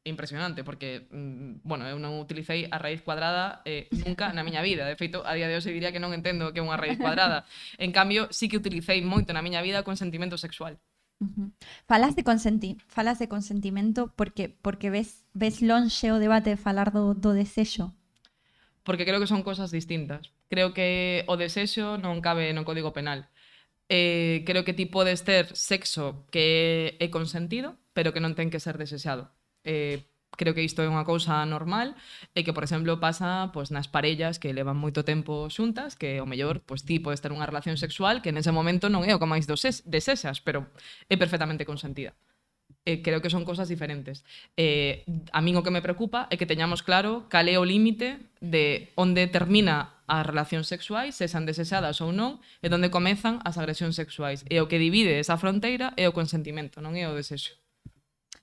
[0.10, 4.88] impresionante porque mm, bueno, eu non utilicei a raíz cuadrada eh, nunca na miña vida.
[4.88, 7.48] De feito, a día de hoxe diría que non entendo que é unha raíz cuadrada.
[7.78, 10.80] En cambio, sí que utilicei moito na miña vida o consentimento sexual.
[11.20, 11.48] Uh -huh.
[11.84, 16.92] Falas de consenti falas de consentimento porque porque ves ves lonxe o debate de falar
[16.92, 17.96] do do desexo.
[18.88, 20.32] Porque creo que son cosas distintas.
[20.48, 23.28] Creo que o desexo non cabe no Código Penal
[23.90, 28.62] eh, creo que ti podes ter sexo que é consentido, pero que non ten que
[28.62, 29.34] ser desexado.
[29.66, 30.06] Eh,
[30.40, 31.98] creo que isto é unha cousa normal
[32.38, 36.30] e que, por exemplo, pasa pois, nas parellas que levan moito tempo xuntas, que o
[36.30, 39.28] mellor, pois, ti podes ter unha relación sexual que nese momento non é o que
[39.28, 40.70] máis desexas, pero
[41.12, 42.16] é perfectamente consentida.
[42.86, 44.24] Eh, creo que son cosas diferentes.
[44.56, 45.04] Eh,
[45.36, 48.94] a min o que me preocupa é que teñamos claro cal é o límite de
[48.96, 54.42] onde termina as relacións sexuais, sexan desexadas ou non, e donde comezan as agresións sexuais.
[54.50, 57.54] E o que divide esa fronteira é o consentimento, non é o desexo.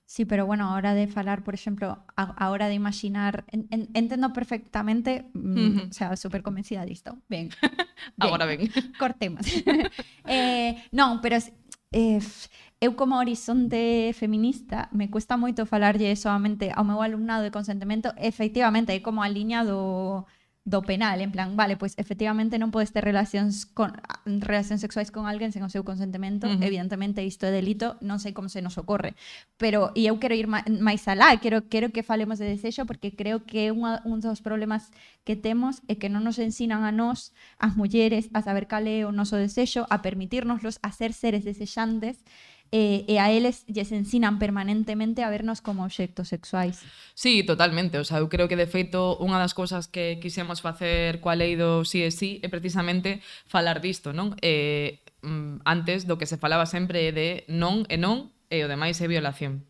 [0.07, 3.67] Sí, pero bueno, a hora de falar, por exemplo, a, a hora de imaginar, en,
[3.71, 5.89] en, entendo perfectamente, mm, uh -huh.
[5.89, 7.19] o sea, super convencida disto.
[7.27, 7.51] Ben.
[8.17, 8.71] Agora ben.
[8.97, 9.43] Cortemos.
[10.25, 11.35] eh, non, pero
[11.91, 12.23] eh,
[12.79, 18.95] eu como horizonte feminista me cuesta moito falarlle soamente ao meu alumnado de consentimento, efectivamente,
[18.95, 20.23] é como a liña do
[20.67, 23.95] do penal, en plan, vale, pois efectivamente non podes ter relacións con
[24.27, 26.67] relacións sexuais con alguén sen o seu consentimento, uh -huh.
[26.67, 29.15] evidentemente isto é delito, non sei como se nos ocorre,
[29.55, 33.47] pero e eu quero ir máis alá, quero quero que falemos de desexo porque creo
[33.47, 34.91] que é unha, un dos problemas
[35.23, 37.31] que temos é que non nos ensinan a nós,
[37.63, 42.19] as mulleres, a saber cal é o noso desexo, a permitirnoslos, a ser seres desexantes
[42.71, 46.83] e, e a eles lles ensinan permanentemente a vernos como obxectos sexuais.
[47.13, 51.19] Sí, totalmente, o sea, eu creo que de feito unha das cousas que quixemos facer
[51.23, 54.35] coa lei do sí e sí é precisamente falar disto, non?
[54.43, 58.99] Eh, mm, antes do que se falaba sempre de non e non e o demais
[58.99, 59.67] é violación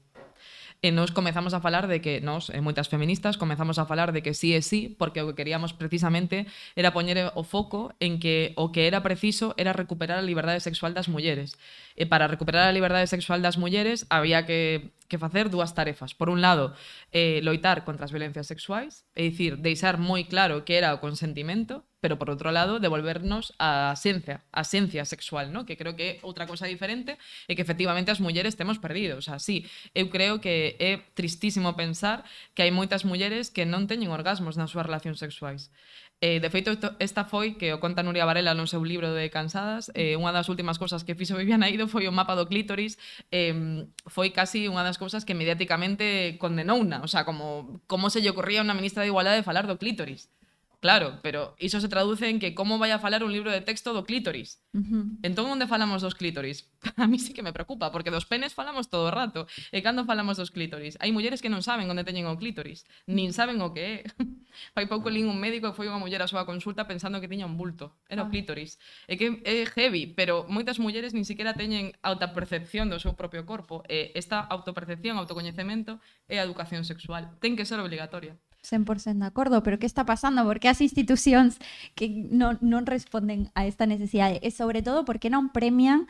[0.81, 4.21] e nos comezamos a falar de que nos, e moitas feministas, comezamos a falar de
[4.21, 6.45] que sí e sí, porque o que queríamos precisamente
[6.77, 10.93] era poñer o foco en que o que era preciso era recuperar a liberdade sexual
[10.93, 11.57] das mulleres.
[11.97, 16.13] E para recuperar a liberdade sexual das mulleres había que que facer dúas tarefas.
[16.13, 16.75] Por un lado,
[17.11, 21.87] eh, loitar contra as violencias sexuais, é dicir, deixar moi claro que era o consentimento,
[21.99, 25.65] pero por outro lado, devolvernos a esencia, a esencia sexual, ¿no?
[25.65, 27.17] que creo que é outra cosa diferente
[27.49, 29.17] e que efectivamente as mulleres temos perdido.
[29.17, 29.65] O sea, sí,
[29.97, 32.21] eu creo que é tristísimo pensar
[32.53, 35.73] que hai moitas mulleres que non teñen orgasmos nas súas relacións sexuais.
[36.19, 39.93] Eh, de feito, esta foi que o conta Nuria Varela no seu libro de Cansadas
[39.93, 40.21] eh, mm.
[40.25, 42.97] Unha das últimas cousas que fixo Viviana Aido foi o mapa do clítoris
[43.29, 48.25] eh, Foi casi unha das cousas que mediáticamente condenou una O sea, como, como se
[48.25, 50.33] lle ocorría a unha ministra de Igualdade falar do clítoris.
[50.79, 53.97] Claro, pero iso se traduce en que como vai a falar un libro de texto
[53.97, 54.61] do clítoris.
[54.77, 55.03] Uh -huh.
[55.25, 56.69] Entón, onde falamos dos clítoris?
[57.01, 59.49] A mí sí que me preocupa, porque dos penes falamos todo o rato.
[59.73, 60.93] E cando falamos dos clítoris?
[61.01, 63.95] Hai mulleres que non saben onde teñen o clítoris, nin saben o que é.
[64.77, 67.49] Fai pouco lín un médico que foi unha muller á súa consulta pensando que tiña
[67.49, 67.97] un bulto.
[68.05, 68.31] Era o ah.
[68.31, 68.77] clítoris.
[69.09, 73.81] É que é heavy, pero moitas mulleres nin siquiera teñen autopercepción do seu propio corpo.
[73.89, 75.97] E esta autopercepción, autocoñecemento,
[76.29, 77.33] é a educación sexual.
[77.41, 78.37] Ten que ser obligatoria.
[78.63, 80.43] 100% de acuerdo, pero ¿qué está pasando?
[80.43, 81.57] ¿Por qué hay instituciones
[81.95, 84.37] que no, no responden a esta necesidad?
[84.41, 86.07] E sobre todo, ¿por qué no premian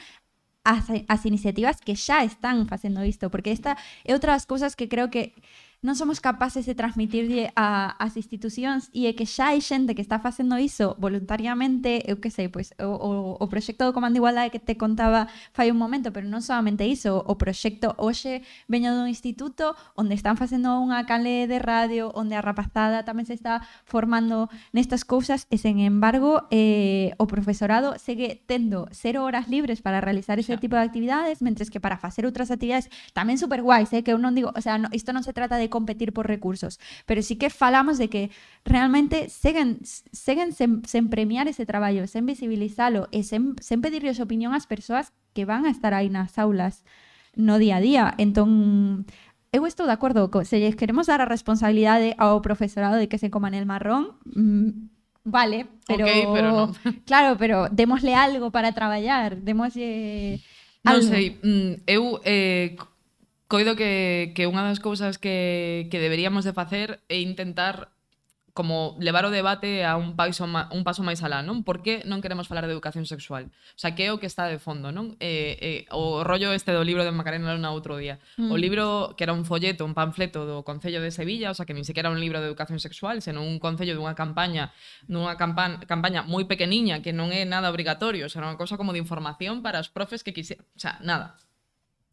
[0.63, 3.29] as, as iniciativas que ya están haciendo esto?
[3.29, 5.33] Porque esta es otra de las cosas que creo que
[5.85, 10.01] non somos capaces de transmitirlle a, as institucións e é que xa hai xente que
[10.01, 14.49] está facendo iso voluntariamente, eu que sei, pois o, o, o proxecto do Comando Igualdade
[14.49, 19.05] que te contaba fai un momento, pero non solamente iso, o proxecto hoxe veño dun
[19.05, 24.49] instituto onde están facendo unha cale de radio, onde a rapazada tamén se está formando
[24.73, 30.41] nestas cousas e sen embargo eh, o profesorado segue tendo cero horas libres para realizar
[30.41, 34.09] ese tipo de actividades, mentres que para facer outras actividades tamén super guais, eh, que
[34.09, 37.21] eu non digo, o sea, no, isto non se trata de competir por recursos, pero
[37.21, 38.31] sí que falamos de que
[38.65, 39.79] realmente seguen,
[40.11, 45.13] seguen sen, sen premiar ese traballo, sen visibilizalo e sen, sen pedirles opinión ás persoas
[45.33, 46.83] que van a estar aí nas aulas
[47.37, 48.05] no día a día.
[48.17, 49.05] Entón,
[49.53, 53.17] eu estou de acordo, co, se lles queremos dar a responsabilidade ao profesorado de que
[53.21, 54.69] se coman el marrón, mm,
[55.23, 56.67] vale, pero, Ok, pero non.
[57.09, 60.41] claro, pero démosle algo para traballar, démoslle
[60.83, 61.09] Non algo.
[61.13, 62.75] sei, mm, eu eh,
[63.47, 67.95] coido que, que unha das cousas que, que deberíamos de facer é intentar
[68.57, 71.61] como levar o debate a un paso ma, un paso máis alá, non?
[71.61, 73.53] Por que non queremos falar de educación sexual?
[73.53, 75.13] O sea, que é o que está de fondo, non?
[75.21, 78.17] Eh, eh, o rollo este do libro de Macarena Luna outro día.
[78.41, 78.49] Mm.
[78.49, 81.77] O libro que era un folleto, un panfleto do Concello de Sevilla, o sea, que
[81.77, 84.73] nin sequera un libro de educación sexual, senón un concello dunha campaña,
[85.05, 88.89] dunha campa campaña moi pequeniña que non é nada obrigatorio, o sea, unha cosa como
[88.89, 91.37] de información para os profes que quise, o sea, nada,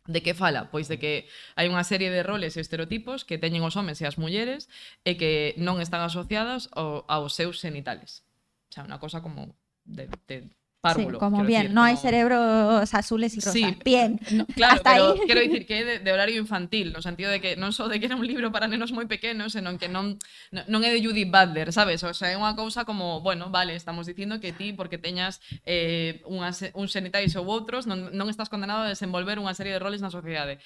[0.07, 0.69] De que fala?
[0.69, 1.25] Pois de que
[1.57, 4.69] hai unha serie de roles e estereotipos que teñen os homes e as mulleres
[5.09, 8.21] e que non están asociadas ao, aos seus genitales.
[8.69, 9.57] O sea, unha cosa como
[9.89, 10.53] de, de
[10.85, 11.17] párvulo.
[11.17, 11.89] Sí, como bien, decir, no como...
[11.89, 13.53] hay cerebros azules y rosas.
[13.53, 14.21] Sí, bien.
[14.31, 15.21] No, claro, Hasta pero ahí.
[15.27, 17.97] quero dicir que é de, de horario infantil, no sentido de que non só de
[17.97, 20.21] que era un libro para nenos moi pequenos, senón que non,
[20.53, 22.05] non é de Judith Butler, sabes?
[22.05, 26.21] O sea, é unha cousa como, bueno, vale, estamos dicindo que ti, porque teñas eh,
[26.29, 30.05] unhas un sanitais ou outros, non, non estás condenado a desenvolver unha serie de roles
[30.05, 30.61] na sociedade.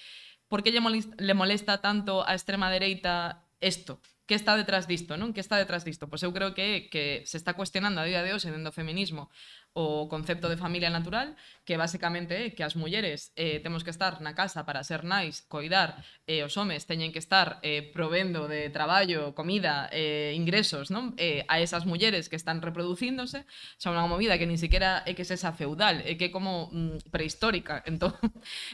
[0.50, 4.02] Por que lle molesta, le molesta tanto a extrema dereita isto?
[4.28, 5.32] que está detrás disto, non?
[5.32, 6.12] Que está detrás disto?
[6.12, 9.32] Pois eu creo que que se está cuestionando a día de hoxe dentro do feminismo
[9.76, 11.36] o concepto de familia natural,
[11.68, 15.44] que basicamente é que as mulleres eh, temos que estar na casa para ser nais,
[15.46, 21.12] coidar, e os homes teñen que estar eh, provendo de traballo, comida, eh, ingresos, non?
[21.20, 23.44] Eh, a esas mulleres que están reproducíndose,
[23.78, 27.12] xa unha movida que nin siquiera é que sexa feudal, é que é como mm,
[27.12, 27.84] prehistórica.
[27.90, 28.16] Entón,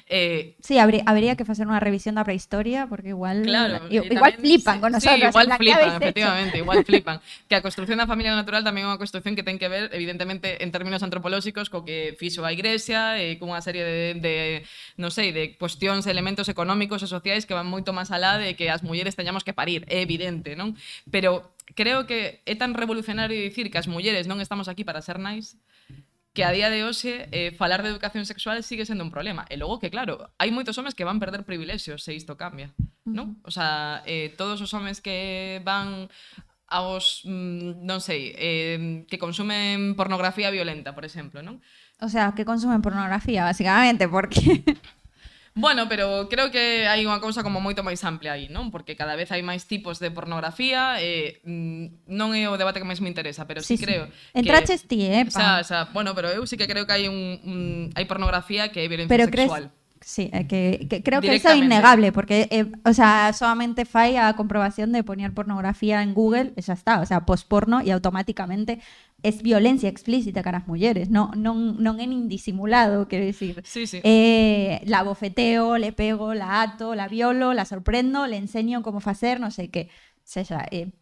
[0.08, 4.32] eh, Sí, habría, habría que hacer una revisión da prehistoria porque igual Claro, e igual
[4.38, 5.34] tamén flipan con Sí, nosotros.
[5.34, 6.04] igual plan, ¿qué flipan, habéis hecho?
[6.04, 7.16] efectivamente, igual flipan.
[7.50, 10.62] Que a construción da familia natural tamén é unha construción que ten que ver, evidentemente,
[10.62, 14.34] en términos términos antropolóxicos co que fixo a Igrexa eh, e cunha serie de, de
[15.00, 18.68] non sei, de cuestións, elementos económicos e sociais que van moito máis alá de que
[18.68, 20.76] as mulleres teñamos que parir, é evidente, non?
[21.08, 25.16] Pero creo que é tan revolucionario dicir que as mulleres non estamos aquí para ser
[25.16, 25.56] nais,
[26.36, 29.48] que a día de hoxe eh, falar de educación sexual sigue sendo un problema.
[29.48, 32.76] E logo que, claro, hai moitos homes que van perder privilexios se isto cambia.
[33.08, 33.40] Non?
[33.40, 36.12] O sea, eh, todos os homes que van
[36.74, 41.62] aos, mm, non sei, eh, que consumen pornografía violenta, por exemplo, non?
[42.02, 44.42] O sea, que consumen pornografía, basicamente, porque...
[45.56, 48.74] Bueno, pero creo que hai unha cousa como moito máis amplia aí, non?
[48.74, 52.88] Porque cada vez hai máis tipos de pornografía e mm, non é o debate que
[52.90, 54.42] máis me interesa, pero sí, sí creo sí.
[54.42, 55.30] Entraches ti, eh, pa.
[55.30, 57.58] O sea, o sea, bueno, pero eu sí que creo que hai un, un
[57.94, 59.70] hai pornografía que é violencia pero sexual.
[59.70, 61.64] Crees Sí, é que, que creo que eso Directamente.
[61.64, 66.76] innegable, porque, eh, o sea, solamente fai a comprobación de poner pornografía en Google xa
[66.76, 68.84] está, o sea, posporno e automáticamente
[69.24, 73.64] es violencia explícita cara as mulleres, non, non, non é nin disimulado, quero dicir.
[73.64, 74.04] Sí, sí.
[74.04, 79.40] Eh, la bofeteo, le pego, la ato, la violo, la sorprendo, le enseño como facer,
[79.40, 79.88] non sei que.
[80.20, 80.92] Sexa, eh,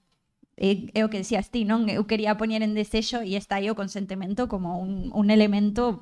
[0.54, 1.90] é, é o que decías ti, non?
[1.90, 5.98] Eu quería poñer en desexo e está aí o consentimento como un, un elemento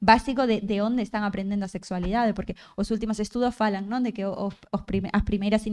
[0.00, 4.12] básico de, de onde están aprendendo a sexualidade, porque os últimos estudos falan, non, de
[4.12, 5.64] que os, os prime, as primeiras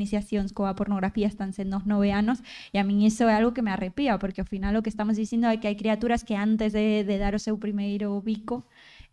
[0.55, 2.39] coa pornografía están sendo os nove anos,
[2.71, 5.17] e a min iso é algo que me arrepía, porque ao final o que estamos
[5.17, 7.57] dicindo é que hai criaturas que antes de, de dar o seu
[8.21, 8.63] bico,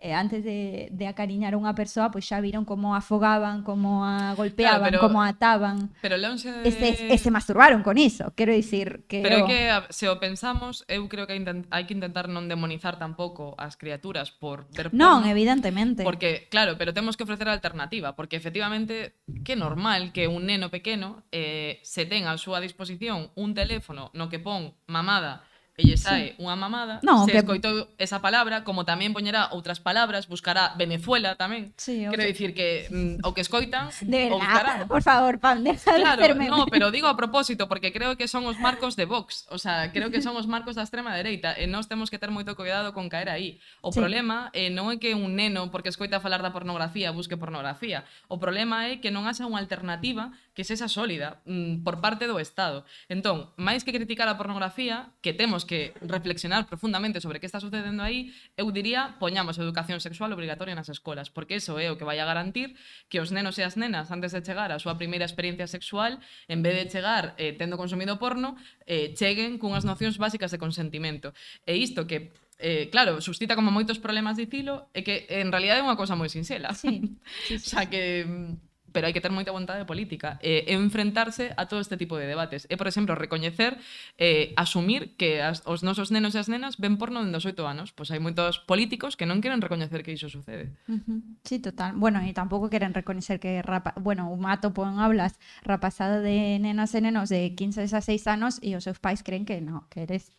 [0.00, 4.32] eh, antes de, de acariñar a unha persoa, pois xa viron como afogaban, como a
[4.32, 5.92] golpeaban, claro, pero, como ataban.
[6.00, 6.64] Pero lonxe de...
[6.64, 9.20] E se, e se masturbaron con iso, quero dicir que...
[9.20, 9.60] Pero é que,
[9.92, 14.64] se o pensamos, eu creo que hai que intentar non demonizar tampouco as criaturas por
[14.72, 16.00] ver Non, porno, evidentemente.
[16.00, 21.28] Porque, claro, pero temos que ofrecer alternativa, porque efectivamente que normal que un neno pequeno
[21.28, 25.44] eh, se ten a súa disposición un teléfono no que pon mamada
[25.80, 26.44] e lle sae sí.
[26.44, 27.40] unha mamada, no, se que...
[27.40, 31.72] escoitou esa palabra, como tamén poñerá outras palabras, buscará Venezuela tamén.
[31.80, 34.72] Sí, Quero dicir que mm, o que escoitan, de verdad, o buscará.
[34.92, 36.52] Por favor, pan, deja claro, hacerme.
[36.52, 39.88] No, pero digo a propósito, porque creo que son os marcos de Vox, o sea,
[39.96, 42.92] creo que son os marcos da extrema dereita, e nós temos que ter moito cuidado
[42.92, 43.56] con caer aí.
[43.80, 43.96] O sí.
[43.96, 48.04] problema eh, non é que un neno, porque escoita falar da pornografía, busque pornografía.
[48.28, 52.36] O problema é que non haxa unha alternativa que sexa sólida mm, por parte do
[52.36, 52.84] Estado.
[53.08, 58.02] Entón, máis que criticar a pornografía, que temos que reflexionar profundamente sobre que está sucedendo
[58.02, 62.18] aí, eu diría, poñamos educación sexual obrigatoria nas escolas, porque eso é o que vai
[62.18, 62.74] a garantir
[63.06, 66.18] que os nenos e as nenas, antes de chegar a súa primeira experiencia sexual,
[66.50, 71.30] en vez de chegar eh, tendo consumido porno, eh, cheguen cunhas nocións básicas de consentimento.
[71.62, 75.86] E isto que eh, claro, suscita como moitos problemas dicilo, é que en realidad é
[75.86, 76.74] unha cosa moi sinxela.
[76.74, 76.98] Sí.
[77.46, 77.62] sí, sí.
[77.62, 81.66] o sea que mm, pero hai que ter moita vontade política e, e enfrentarse a
[81.70, 82.66] todo este tipo de debates.
[82.68, 83.78] E, por exemplo, recoñecer,
[84.18, 87.64] eh, asumir que as, os nosos nenos e as nenas ven porno dende os oito
[87.66, 87.94] anos.
[87.94, 90.74] Pois hai moitos políticos que non queren recoñecer que iso sucede.
[90.90, 91.96] Ujú, Sí, total.
[91.96, 93.94] Bueno, y tampoco quieren reconocer que, rapa...
[93.98, 98.58] bueno, un mato pon hablas rapasado de nenas e nenos de 15 a 6 anos
[98.60, 100.32] e os seus pais creen que no, que eres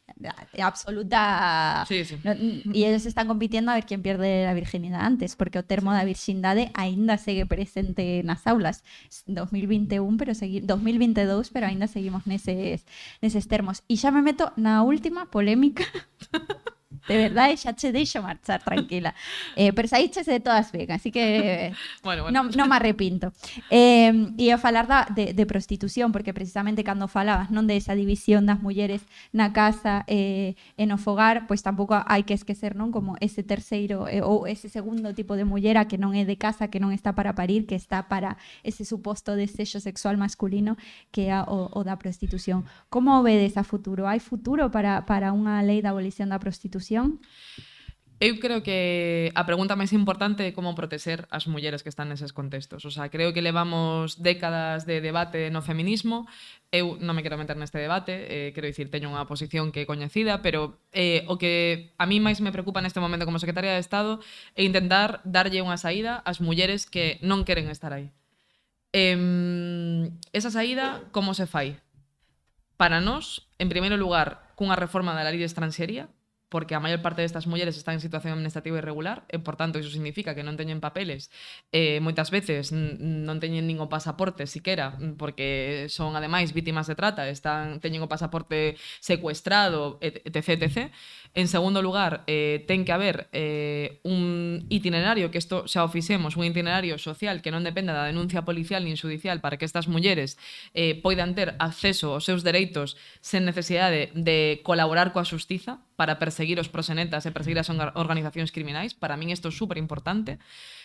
[0.60, 1.86] absoluta...
[1.88, 2.18] Sí, sí.
[2.24, 2.34] No,
[2.74, 6.04] y ellos están compitiendo a ver quién pierde la virginidade antes, porque o termo da
[6.04, 8.84] virxindade aínda segue presente nas aulas.
[9.28, 10.62] 2021, pero segui...
[10.62, 12.86] 2022, pero aínda seguimos neses,
[13.22, 13.84] neses termos.
[13.88, 15.86] E xa me meto na última polémica
[17.08, 19.14] De verdade, xa che deixo marchar tranquila.
[19.56, 21.74] Eh, pero saíchese de todas ben, así que
[22.04, 22.44] bueno, bueno.
[22.44, 23.34] non, non me arrepinto.
[23.70, 27.96] Eh, e a falar da, de, de prostitución, porque precisamente cando falabas non de esa
[27.96, 32.92] división das mulleres na casa eh, e no fogar, pois tampouco hai que esquecer non
[32.96, 36.72] como ese terceiro eh, ou ese segundo tipo de mullera que non é de casa,
[36.72, 40.80] que non está para parir, que está para ese suposto desexo sexual masculino
[41.12, 42.64] que é o, o da prostitución.
[42.88, 44.08] Como vedes a futuro?
[44.08, 47.22] Hai futuro para, para unha lei da abolición da prostitución institución?
[48.22, 52.38] Eu creo que a pregunta máis importante é como protexer as mulleres que están neses
[52.38, 52.86] contextos.
[52.86, 56.30] O sea, creo que levamos décadas de debate no feminismo.
[56.70, 59.90] Eu non me quero meter neste debate, eh, quero dicir, teño unha posición que é
[59.90, 63.82] coñecida, pero eh, o que a mí máis me preocupa neste momento como secretaria de
[63.82, 64.22] Estado
[64.54, 68.14] é intentar darlle unha saída ás mulleres que non queren estar aí.
[68.94, 71.82] Eh, esa saída, como se fai?
[72.78, 76.06] Para nós, en primeiro lugar, cunha reforma da lei de estranxería,
[76.52, 79.88] porque a maior parte destas mulleres están en situación administrativa irregular, e, por tanto, iso
[79.88, 81.32] significa que non teñen papeles.
[81.72, 87.32] Eh, moitas veces non teñen nin o pasaporte siquera, porque son, ademais, vítimas de trata,
[87.32, 90.92] están, teñen o pasaporte secuestrado, etc, etc.
[91.32, 96.44] En segundo lugar, eh, ten que haber eh, un itinerario, que isto xa ofixemos, un
[96.44, 100.36] itinerario social que non dependa da denuncia policial nin judicial para que estas mulleres
[100.76, 106.60] eh, poidan ter acceso aos seus dereitos sen necesidade de colaborar coa xustiza, para perseguir
[106.60, 108.94] os prosenetas e perseguir as organizacións criminais.
[108.94, 110.40] Para min isto é super importante.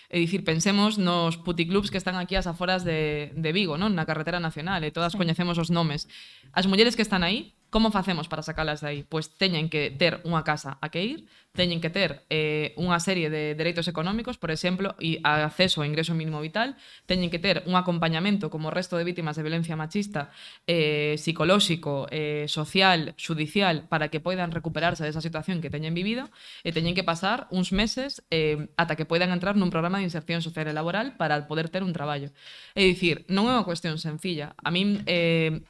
[0.06, 3.90] É dicir, pensemos nos puticlubs que están aquí ás aforas de, de Vigo, non?
[3.94, 5.18] na carretera nacional, e todas sí.
[5.18, 6.06] coñecemos os nomes.
[6.54, 9.04] As mulleres que están aí Como facemos para sacalas de aí?
[9.04, 13.28] Pois teñen que ter unha casa a que ir, teñen que ter eh, unha serie
[13.28, 17.76] de dereitos económicos, por exemplo, e acceso ao ingreso mínimo vital, teñen que ter un
[17.76, 20.32] acompañamento como o resto de vítimas de violencia machista
[20.64, 26.32] eh, psicolóxico, eh, social, judicial, para que poidan recuperarse desa situación que teñen vivido,
[26.64, 30.40] e teñen que pasar uns meses eh, ata que poidan entrar nun programa de inserción
[30.40, 32.32] social e laboral para poder ter un traballo.
[32.72, 34.56] É dicir, non é unha cuestión sencilla.
[34.64, 35.04] A min...
[35.04, 35.60] Eh,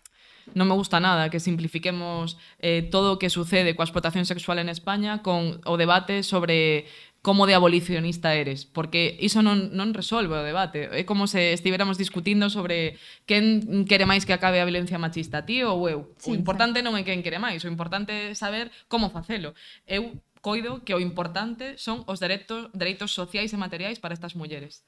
[0.55, 4.71] non me gusta nada que simplifiquemos eh, todo o que sucede coa explotación sexual en
[4.71, 6.87] España con o debate sobre
[7.27, 10.87] como de abolicionista eres, porque iso non, non resolve o debate.
[10.95, 15.67] É como se estiveramos discutindo sobre quen quere máis que acabe a violencia machista, ti
[15.67, 16.15] ou eu.
[16.23, 19.59] Sí, o importante non é quen quere máis, o importante é saber como facelo.
[19.91, 24.87] Eu coido que o importante son os dereitos, dereitos sociais e materiais para estas mulleres.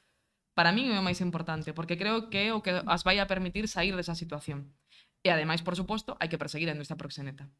[0.54, 3.26] Para min é o máis importante, porque creo que é o que as vai a
[3.26, 4.70] permitir sair desa situación.
[5.26, 7.50] E ademais, por suposto, hai que perseguir a industria proxeneta.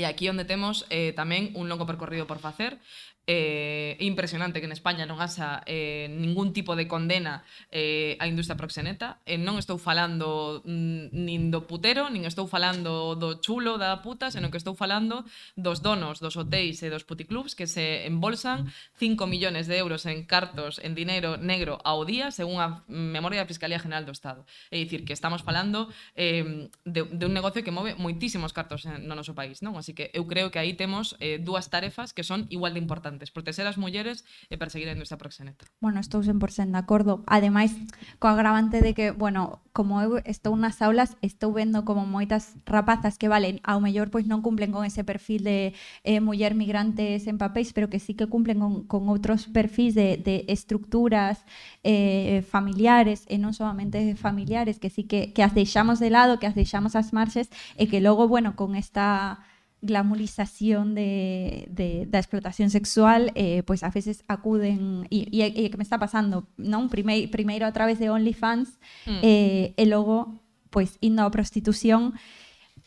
[0.00, 2.80] E aquí onde temos eh, tamén un longo percorrido por facer,
[3.26, 8.26] eh, é impresionante que en España non haxa eh, ningún tipo de condena eh, á
[8.26, 9.22] industria proxeneta.
[9.30, 14.34] Eh, non estou falando mm, nin do putero, nin estou falando do chulo da puta,
[14.34, 15.22] senón que estou falando
[15.54, 20.26] dos donos dos hotéis e dos puticlubs que se embolsan 5 millóns de euros en
[20.26, 24.42] cartos en dinero negro ao día, según a memoria da Fiscalía General do Estado.
[24.74, 25.86] É dicir, que estamos falando
[26.18, 29.78] eh, de, de un negocio que move moitísimos cartos eh, no noso país, non?
[29.78, 33.11] Así que eu creo que aí temos eh, dúas tarefas que son igual de importantes
[33.12, 35.66] importantes, proteger as mulleres e perseguir a industria proxeneta.
[35.80, 37.22] Bueno, estou 100% de acordo.
[37.26, 37.76] Ademais,
[38.18, 43.20] co agravante de que, bueno, como eu estou nas aulas, estou vendo como moitas rapazas
[43.20, 47.36] que valen, ao mellor pois non cumplen con ese perfil de eh, muller migrante sen
[47.36, 51.44] papéis, pero que sí que cumplen con, con outros perfis de, de estructuras
[51.84, 56.48] eh, familiares e non solamente familiares, que sí que, que as deixamos de lado, que
[56.48, 59.40] as deixamos as marxes e que logo, bueno, con esta
[59.82, 65.76] glamorización de, de, da explotación sexual, eh, pois a veces acuden, e, e, e que
[65.76, 69.20] me está pasando, non primeiro, primeiro a través de OnlyFans, mm.
[69.26, 70.38] eh, e logo
[70.70, 72.16] pois indo á prostitución,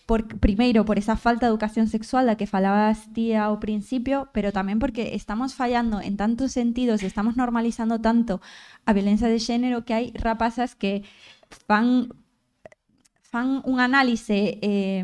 [0.06, 4.54] por, primeiro por esa falta de educación sexual da que falabas ti ao principio, pero
[4.54, 8.40] tamén porque estamos fallando en tantos sentidos, estamos normalizando tanto
[8.86, 11.04] a violencia de xénero que hai rapazas que
[11.50, 12.14] fan
[13.20, 15.04] fan un análise eh,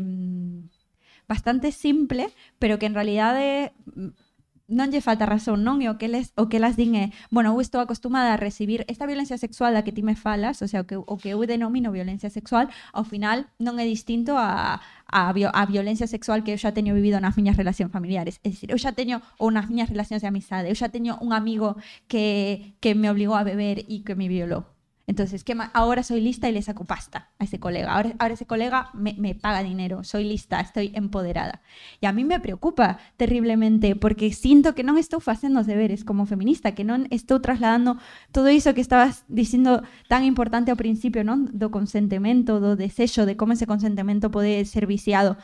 [1.28, 4.10] bastante simple, pero que en realidade mm,
[4.72, 5.84] non lle falta razón, non?
[5.84, 8.88] E o que les o que las din é, bueno, eu estou acostumada a recibir
[8.88, 11.40] esta violencia sexual da que ti me falas, o sea, o que o que eu
[11.44, 14.80] denomino violencia sexual, ao final non é distinto a
[15.12, 18.40] a, a violencia sexual que eu xa teño vivido nas miñas relacións familiares.
[18.40, 21.36] É dicir, eu xa teño ou nas miñas relacións de amizade, eu xa teño un
[21.36, 21.76] amigo
[22.08, 24.71] que que me obligou a beber e que me violou.
[25.12, 27.92] Entonces, ¿qué ahora soy lista y le saco pasta a ese colega.
[27.92, 31.60] Ahora, ahora ese colega me, me, paga dinero, soy lista, estoy empoderada.
[32.00, 36.24] Y a mí me preocupa terriblemente porque siento que no estoy haciendo los deberes como
[36.24, 37.98] feminista, que no estoy trasladando
[38.32, 41.36] todo eso que estabas diciendo tan importante al principio, ¿no?
[41.36, 45.36] Do consentimiento, do desecho, de cómo ese consentimiento puede ser viciado.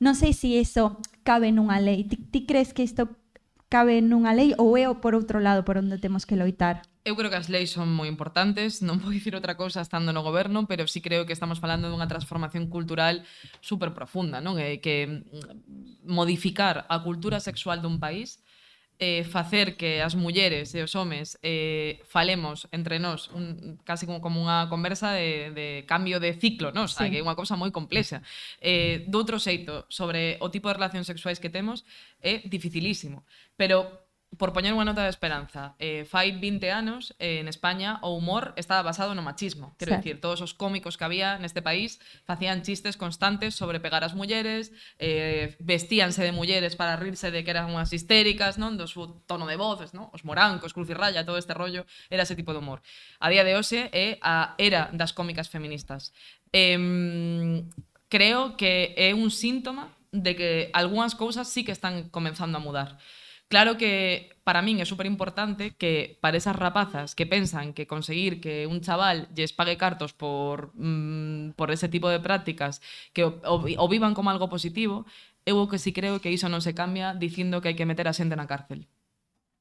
[0.00, 2.04] No sé si eso cabe en una ley.
[2.04, 3.16] ¿Tú crees que esto
[3.74, 6.86] cabe nunha lei ou é por outro lado por onde temos que loitar?
[7.02, 10.22] Eu creo que as leis son moi importantes, non vou dicir outra cousa estando no
[10.22, 13.26] goberno, pero sí creo que estamos falando dunha transformación cultural
[13.58, 14.62] super profunda, non?
[14.62, 18.38] É que mm, modificar a cultura sexual dun país
[18.98, 24.22] eh, facer que as mulleres e os homes eh, falemos entre nós un, casi como,
[24.22, 26.86] como unha conversa de, de cambio de ciclo, non?
[26.86, 27.10] Sí.
[27.10, 28.22] que é unha cousa moi complexa.
[28.62, 31.82] Eh, doutro xeito sobre o tipo de relacións sexuais que temos
[32.22, 33.26] é dificilísimo.
[33.58, 34.03] Pero
[34.38, 38.54] por poñer unha nota de esperanza, eh, fai 20 anos eh, en España o humor
[38.56, 39.74] estaba basado no machismo.
[39.78, 39.96] Quero sí.
[39.98, 44.74] dicir, todos os cómicos que había neste país facían chistes constantes sobre pegar as mulleres,
[44.98, 48.74] eh, vestíanse de mulleres para rirse de que eran unhas histéricas, non?
[48.74, 50.10] Do seu tono de voces, non?
[50.10, 52.82] Os morancos, cruz e raya, todo este rollo, era ese tipo de humor.
[53.22, 56.10] A día de hoxe é eh, a era das cómicas feministas.
[56.50, 56.78] Eh,
[58.08, 62.98] creo que é un síntoma de que algunhas cousas sí que están comenzando a mudar.
[63.48, 68.40] Claro que para min é super importante que para esas rapazas que pensan que conseguir
[68.44, 72.82] que un chaval lles pague cartos por, mm, por ese tipo de prácticas
[73.14, 75.06] que o, o vivan como algo positivo,
[75.48, 78.08] eu o que si creo que iso non se cambia dicindo que hai que meter
[78.08, 78.88] a xente na cárcel.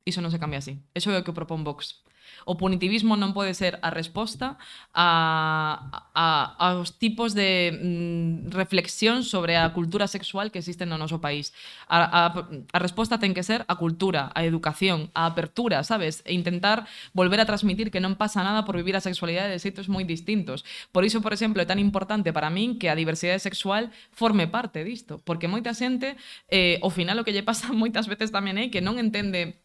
[0.03, 0.79] Iso non se cambia así.
[0.95, 2.03] Eso é o que propón Vox.
[2.45, 4.59] O punitivismo non pode ser a resposta
[4.91, 6.28] a, a,
[6.59, 11.55] aos tipos de mm, reflexión sobre a cultura sexual que existe no noso país.
[11.88, 16.21] A, a, a resposta ten que ser a cultura, a educación, a apertura, sabes?
[16.26, 19.88] E intentar volver a transmitir que non pasa nada por vivir a sexualidade de xeitos
[19.88, 20.67] moi distintos.
[20.91, 24.84] Por iso, por exemplo, é tan importante para min que a diversidade sexual forme parte
[24.84, 26.15] disto, porque moita xente,
[26.51, 29.62] eh, ao final, o que lle pasa moitas veces tamén é que non entende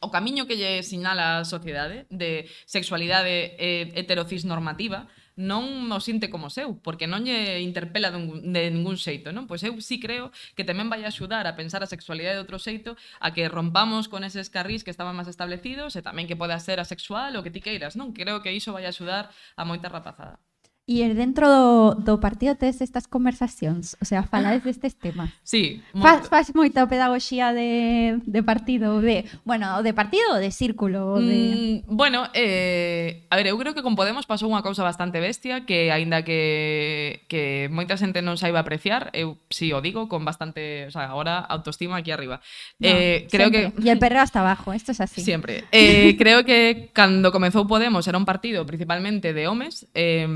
[0.00, 6.32] o camiño que lle sinala a sociedade de sexualidade eh, heterocis normativa non o sinte
[6.32, 9.44] como seu, porque non lle interpela dun, de ningún xeito, non?
[9.44, 12.96] Pois eu sí creo que tamén vai axudar a pensar a sexualidade de outro xeito,
[13.20, 16.80] a que rompamos con eses carrís que estaban máis establecidos e tamén que poda ser
[16.80, 18.16] asexual ou que ti queiras, non?
[18.16, 19.28] Creo que iso vai axudar
[19.60, 20.40] a moita rapazada.
[20.86, 25.34] E dentro do, do partido tes estas conversacións, o sea, falades destes temas.
[25.42, 25.82] Sí.
[25.98, 31.18] Faz, faz moita pedagogía de, de partido, de, bueno, de partido ou de círculo?
[31.18, 31.82] De...
[31.82, 35.66] Mm, bueno, eh, a ver, eu creo que con Podemos pasou unha cousa bastante bestia
[35.66, 40.22] que, aínda que, que moita xente non saiba apreciar, eu si sí, o digo con
[40.22, 42.38] bastante, o sea, agora autoestima aquí arriba.
[42.78, 43.74] No, eh, creo sempre.
[43.74, 43.86] que...
[43.86, 45.18] E el perro hasta abajo, esto es así.
[45.18, 45.66] Siempre.
[45.74, 50.26] Eh, creo que cando comezou Podemos era un partido principalmente de homes, eh,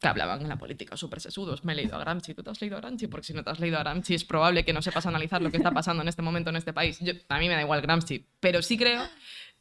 [0.00, 1.64] que hablaban en la política súper sesudos.
[1.64, 2.34] Me he leído a Gramsci.
[2.34, 3.06] ¿Tú te has leído a Gramsci?
[3.06, 5.50] Porque si no te has leído a Gramsci es probable que no sepas analizar lo
[5.50, 6.98] que está pasando en este momento en este país.
[7.00, 9.02] Yo, a mí me da igual Gramsci, pero sí creo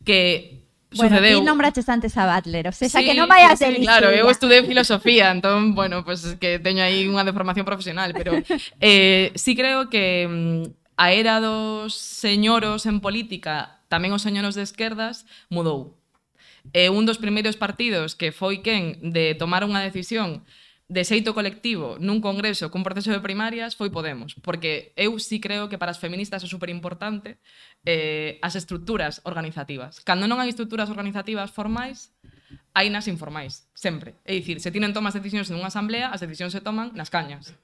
[0.03, 1.39] que Bueno, sucedeu...
[1.39, 4.27] ti nombraches antes a Butler, o sea, Sí, que non vayas sí, de Claro, eu
[4.27, 8.35] estudei filosofía, entón, bueno, pues es que teño aí unha deformación profesional, pero
[8.83, 10.63] eh, sí creo que mm,
[10.99, 16.00] a era dos señoros en política, tamén os señoros de esquerdas, mudou.
[16.69, 20.45] E un dos primeiros partidos que foi quen de tomar unha decisión
[20.91, 25.71] de xeito colectivo nun congreso cun proceso de primarias foi Podemos, porque eu sí creo
[25.71, 27.39] que para as feministas é super importante
[27.87, 30.03] eh, as estruturas organizativas.
[30.03, 32.11] Cando non hai estruturas organizativas formais,
[32.75, 34.19] hai nas informais, sempre.
[34.27, 37.55] É dicir, se tienen tomas decisións nunha asamblea, as decisións se toman nas cañas.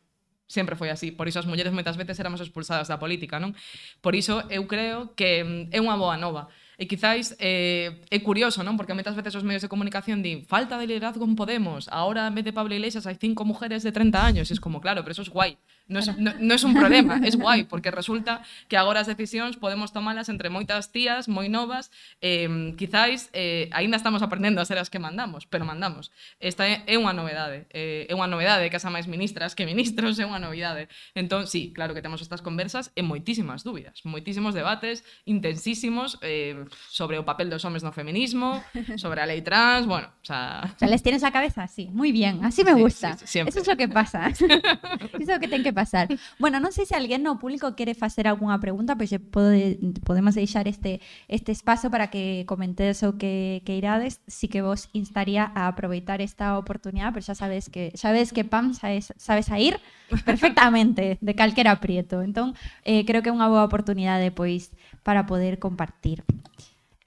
[0.47, 3.51] Sempre foi así, por iso as mulleres moitas veces éramos expulsadas da política, non?
[3.99, 8.77] Por iso eu creo que mm, é unha boa nova E quizáis eh, curioso, non?
[8.77, 12.37] Porque moitas veces os medios de comunicación din falta de liderazgo en Podemos, ahora en
[12.37, 14.47] vez de Pablo Iglesias hai cinco mujeres de 30 años.
[14.49, 15.57] E es como, claro, pero eso es guai.
[15.87, 19.55] No es, no, no es un problema, es guai, porque resulta que agora as decisións
[19.55, 24.77] podemos tomalas entre moitas tías moi novas, eh, quizáis eh, aínda estamos aprendendo a ser
[24.83, 26.11] as que mandamos, pero mandamos.
[26.43, 30.19] Esta é, é unha novedade, eh, é unha novedade que asa máis ministras que ministros,
[30.19, 30.91] é unha novidade.
[31.15, 37.15] Entón, sí, claro que temos estas conversas e moitísimas dúbidas, moitísimos debates intensísimos eh, sobre
[37.17, 38.59] o papel dos homes no feminismo,
[38.99, 40.67] sobre a lei trans, bueno, o sea...
[40.75, 43.17] O sea, les tienes la cabeza así, muy bien, así me Sí, gusta.
[43.17, 43.39] sí, sí.
[43.39, 44.27] Eso es lo que pasa.
[44.35, 46.09] Eso es lo que ten que pasar.
[46.41, 50.65] bueno, non sei se alguén no público quere facer algunha pregunta, pois pode, podemos deixar
[50.65, 50.97] este,
[51.29, 54.25] este espazo para que comentedes o que, que irades.
[54.25, 58.41] Si que vos instaría a aproveitar esta oportunidade, pero xa sabes que xa ves que
[58.41, 59.77] Pam sabes, sabes a ir
[60.25, 62.25] perfectamente de calquera aprieto.
[62.25, 64.73] Entón, eh, creo que é unha boa oportunidade pois
[65.05, 66.25] para poder compartir.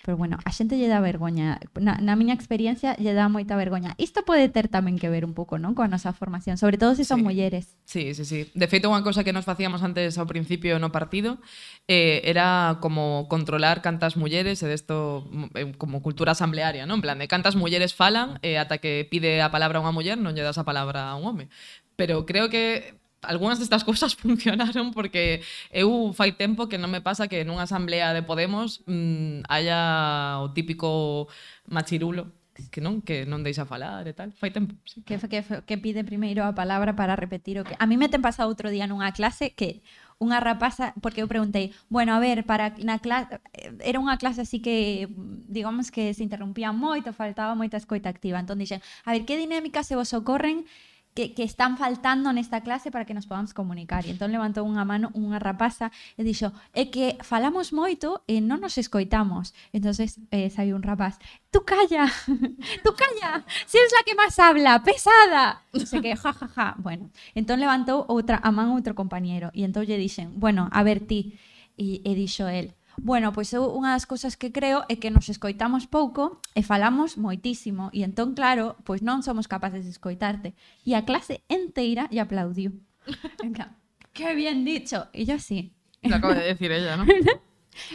[0.02, 1.60] Pero bueno, a xente lle dá vergoña.
[1.76, 3.92] Na, na miña experiencia lle dá moita vergoña.
[4.00, 5.76] Isto pode ter tamén que ver un pouco, non?
[5.76, 7.24] Coa nosa formación, sobre todo se son sí.
[7.28, 7.76] mulleres.
[7.84, 8.48] Sí, sí, sí.
[8.56, 11.36] De feito, unha cosa que nos facíamos antes ao principio no partido
[11.84, 17.00] eh, era como controlar cantas mulleres, e desto eh, como cultura asamblearia, non?
[17.00, 20.32] En plan, de cantas mulleres falan eh, ata que pide a palabra unha muller non
[20.32, 21.52] lle das a palabra a un home.
[22.00, 27.28] Pero creo que algunhas destas cousas funcionaron porque eu fai tempo que non me pasa
[27.28, 31.28] que nunha asamblea de Podemos mmm, haya o típico
[31.68, 32.32] machirulo
[32.68, 34.36] que non que non deixa falar e tal.
[34.36, 34.76] Fai tempo.
[34.84, 35.00] Sí.
[35.00, 37.72] Que, que, que pide primeiro a palabra para repetir o que...
[37.80, 39.80] A mí me ten pasado outro día nunha clase que
[40.20, 43.40] unha rapaza, porque eu preguntei, bueno, a ver, para na clase
[43.80, 45.08] era unha clase así que
[45.48, 48.36] digamos que se interrumpía moito, faltaba moita escoita activa.
[48.36, 50.68] Entón dixen, a ver, que dinámicas se vos ocorren
[51.14, 54.06] que, que están faltando nesta clase para que nos podamos comunicar.
[54.06, 58.62] E entón levantou unha mano unha rapaza e dixo, é que falamos moito e non
[58.62, 59.52] nos escoitamos.
[59.74, 61.18] entonces eh, saiu un rapaz,
[61.50, 62.06] tú calla,
[62.84, 65.66] tú calla, si eres la que máis habla, pesada.
[65.74, 66.68] Se que, ja, ja, ja.
[66.78, 71.02] Bueno, entón levantou outra, a man outro compañero e entón lle dixen, bueno, a ver
[71.02, 71.38] ti.
[71.80, 75.32] E, e dixo el, Bueno, pois eu unha das cousas que creo é que nos
[75.32, 80.52] escoitamos pouco e falamos moitísimo e entón claro, pois non somos capaces de escoitarte.
[80.84, 82.76] E a clase enteira lle aplaudiu.
[84.12, 85.08] Qué bien dicho.
[85.16, 85.72] E yo sí.
[86.02, 87.04] Lo acaba de decir ella, ¿no?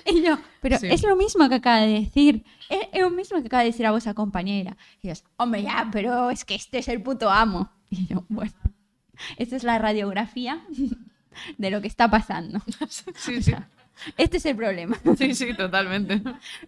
[0.07, 0.87] E yo, pero Sí.
[0.87, 2.41] es lo mismo que acaba de decir.
[2.71, 4.79] É, é o mismo que acaba de decir a vosa compañeira.
[5.03, 7.69] E ellos, hombre, ya, pero es que este es el puto amo.
[7.91, 8.55] Y yo, bueno,
[9.37, 10.63] esta es la radiografía
[11.61, 12.63] de lo que está pasando.
[13.19, 13.53] Sí, sí.
[14.17, 14.97] Este es el problema.
[15.17, 16.21] Sí, sí, totalmente.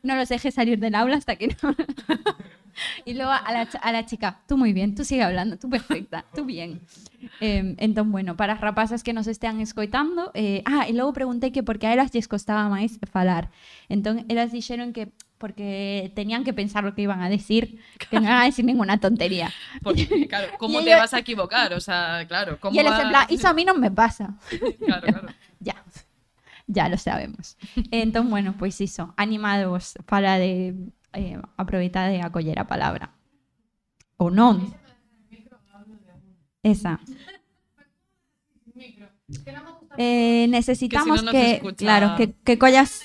[0.03, 1.75] No los dejes salir del aula hasta que no.
[3.05, 6.25] Y luego a la, a la chica, tú muy bien, tú sigue hablando, tú perfecta,
[6.35, 6.79] tú bien.
[7.41, 11.49] Eh, entón, bueno, para as rapazas que nos estean escoitando, eh, ah, e logo preguntei
[11.49, 13.49] que porque a elas lles costaba máis falar.
[13.89, 15.09] Entón, elas dixeron que
[15.41, 19.01] porque tenían que pensar lo que iban a decir, que non iban a decir ninguna
[19.01, 19.49] tontería.
[19.81, 21.73] Porque, claro, ¿cómo Y te ella- vas a equivocar?
[21.73, 24.37] O sea, claro, ¿cómo Y eles en plan, iso a mí non me pasa.
[24.85, 25.29] Claro, claro.
[26.67, 27.57] Ya, lo sabemos.
[27.91, 30.75] Entón, bueno, pois iso, animados para de
[31.13, 33.11] eh, aproveitar de acoller a palabra.
[34.17, 34.75] Ou non.
[36.61, 36.99] Esa.
[39.97, 43.01] Eh, necesitamos Que si no, no que, claro, que, que collas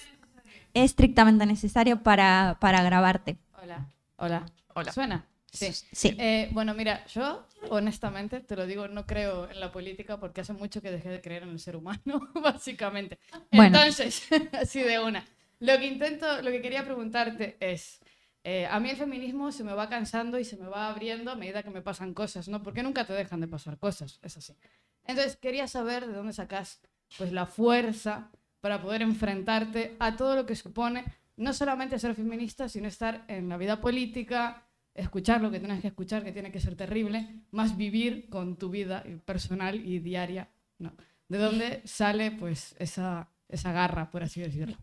[0.74, 3.38] estrictamente necesario para, para grabarte.
[3.62, 4.46] Hola, hola.
[4.74, 4.92] Hola.
[4.92, 5.24] ¿Suena?
[5.50, 5.72] Sí.
[5.92, 6.16] Sí.
[6.18, 10.52] Eh, bueno, mira, yo honestamente, te lo digo, no creo en la política porque hace
[10.52, 12.02] mucho que dejé de creer en el ser humano,
[12.34, 13.18] básicamente.
[13.50, 13.78] Bueno.
[13.78, 15.24] Entonces, así de una.
[15.60, 18.00] Lo que intento, lo que quería preguntarte es,
[18.44, 21.36] eh, a mí el feminismo se me va cansando y se me va abriendo a
[21.36, 22.62] medida que me pasan cosas, ¿no?
[22.62, 24.56] Porque nunca te dejan de pasar cosas, es así.
[25.04, 26.80] Entonces, quería saber de dónde sacas
[27.18, 31.04] pues la fuerza para poder enfrentarte a todo lo que supone
[31.36, 34.64] no solamente ser feminista, sino estar en la vida política,
[34.94, 38.70] escuchar lo que tienes que escuchar, que tiene que ser terrible, más vivir con tu
[38.70, 40.92] vida personal y diaria, ¿no?
[41.28, 44.76] ¿De dónde sale pues esa, esa garra, por así decirlo?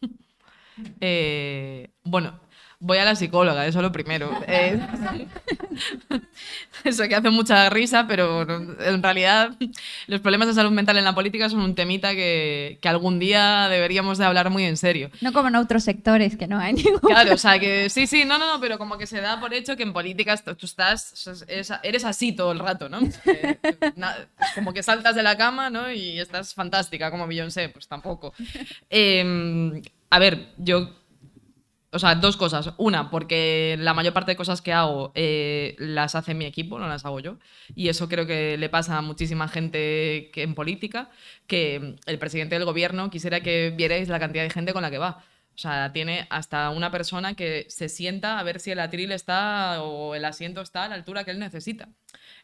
[1.02, 2.40] Eh, bueno,
[2.84, 4.28] voy a la psicóloga, eso lo primero.
[4.48, 4.80] Eh,
[6.84, 9.52] eso que hace mucha risa, pero en realidad
[10.08, 13.68] los problemas de salud mental en la política son un temita que, que algún día
[13.68, 15.10] deberíamos de hablar muy en serio.
[15.20, 16.98] No como en otros sectores que no hay ningún.
[16.98, 19.54] Claro, o sea que sí, sí, no, no, no, pero como que se da por
[19.54, 21.14] hecho que en política tú estás,
[21.82, 22.98] eres, así todo el rato, ¿no?
[23.26, 23.58] Eh,
[23.96, 24.16] na-
[24.56, 25.90] como que saltas de la cama, ¿no?
[25.92, 28.34] Y estás fantástica como Beyoncé, pues tampoco.
[28.90, 30.90] Eh, a ver, yo
[31.92, 32.72] o sea, dos cosas.
[32.78, 36.88] Una, porque la mayor parte de cosas que hago eh, las hace mi equipo, no
[36.88, 37.36] las hago yo.
[37.74, 41.10] Y eso creo que le pasa a muchísima gente que en política,
[41.46, 44.98] que el presidente del gobierno quisiera que vierais la cantidad de gente con la que
[44.98, 45.22] va.
[45.62, 50.14] Sea, tiene hasta una persona que se sienta a ver si el atril está o
[50.14, 51.88] el asiento está a la altura que él necesita.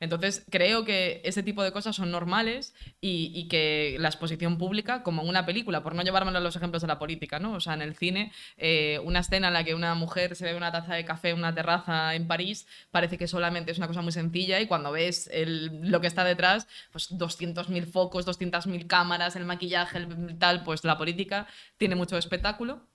[0.01, 5.03] Entonces, creo que ese tipo de cosas son normales y, y que la exposición pública,
[5.03, 7.55] como en una película, por no llevármelo a los ejemplos de la política, ¿no?
[7.55, 10.57] O sea, en el cine, eh, una escena en la que una mujer se bebe
[10.57, 14.03] una taza de café en una terraza en París, parece que solamente es una cosa
[14.03, 19.37] muy sencilla y cuando ves el- lo que está detrás, pues 200.000 focos, 200.000 cámaras,
[19.37, 21.47] el maquillaje, el tal, pues la política
[21.79, 22.87] tiene mucho espectáculo.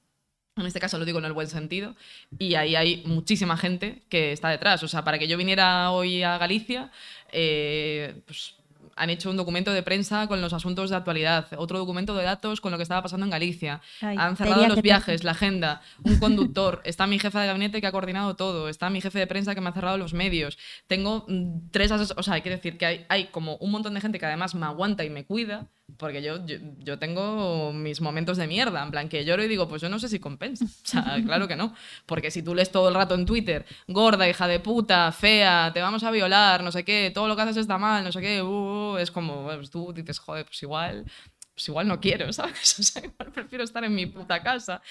[0.56, 1.96] En este caso lo digo en el buen sentido.
[2.38, 4.84] Y ahí hay muchísima gente que está detrás.
[4.84, 6.92] O sea, para que yo viniera hoy a Galicia,
[7.32, 8.56] eh, pues,
[8.96, 12.62] han hecho un documento de prensa con los asuntos de actualidad, otro documento de datos
[12.62, 13.82] con lo que estaba pasando en Galicia.
[14.02, 17.82] Ay, han cerrado los que viajes, la agenda, un conductor, está mi jefa de gabinete
[17.82, 20.58] que ha coordinado todo, está mi jefe de prensa que me ha cerrado los medios.
[20.88, 24.02] Tengo mm, tres asesores, o sea, quiero decir que hay, hay como un montón de
[24.02, 28.48] gente que además me aguanta y me cuida, porque yo, yo, tengo mis momentos de
[28.48, 30.66] mierda, en plan que lloro y digo, pues yo no sé si compensa.
[30.84, 31.74] O sea, claro que no.
[32.06, 35.82] Porque si tú lees todo el rato en Twitter, gorda, hija de puta, fea, te
[35.82, 38.42] vamos a violar, no sé qué, todo lo que haces está mal, no sé qué,
[38.42, 41.06] uh, uh, es como, pues tú dices, joder, pues igual
[41.54, 42.80] pues igual no quiero, ¿sabes?
[42.80, 44.82] O sea, igual prefiero estar en mi puta casa.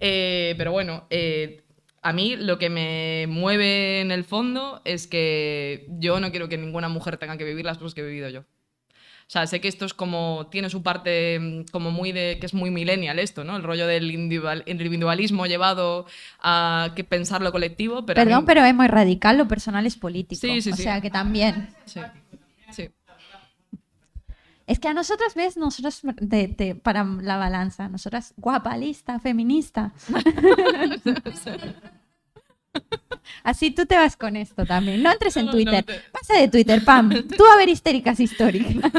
[0.00, 1.64] Eh, pero bueno, eh,
[2.02, 6.58] a mí lo que me mueve en el fondo es que yo no quiero que
[6.58, 8.44] ninguna mujer tenga que vivir las cosas que he vivido yo.
[9.28, 12.46] O sea, sé que esto es como, tiene su parte mm, como muy de, que
[12.46, 13.56] es muy millennial esto, ¿no?
[13.56, 16.06] El rollo del individual- individualismo llevado
[16.40, 19.84] a que pensar lo colectivo, pero a mí- Perdón, pero es muy radical, lo personal
[19.84, 20.40] es político.
[20.40, 20.84] Sí, sí, o sí.
[20.84, 21.68] sea que también.
[21.86, 22.00] Sí,
[22.70, 22.88] sí.
[24.68, 25.56] Es que a nosotras, ¿ves?
[25.56, 29.92] Nosotras, de- de- para la balanza, nosotras, guapa, lista, feminista.
[33.42, 35.02] Así tú te vas con esto también.
[35.02, 35.84] No entres en No, no, Twitter.
[35.84, 37.10] te- Pasa de Twitter, pam.
[37.36, 38.76] Tú a ver histéricas históricas.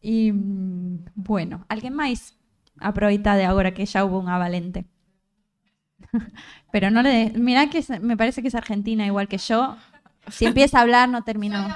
[0.00, 2.34] y mm, bueno, alguien máis
[2.80, 4.84] aproveita de agora que xa hubo unha valente.
[6.74, 7.30] Pero no le...
[7.36, 9.76] Mira que es- me parece que es argentina igual que yo.
[10.30, 11.74] Si empieza a hablar no terminamos.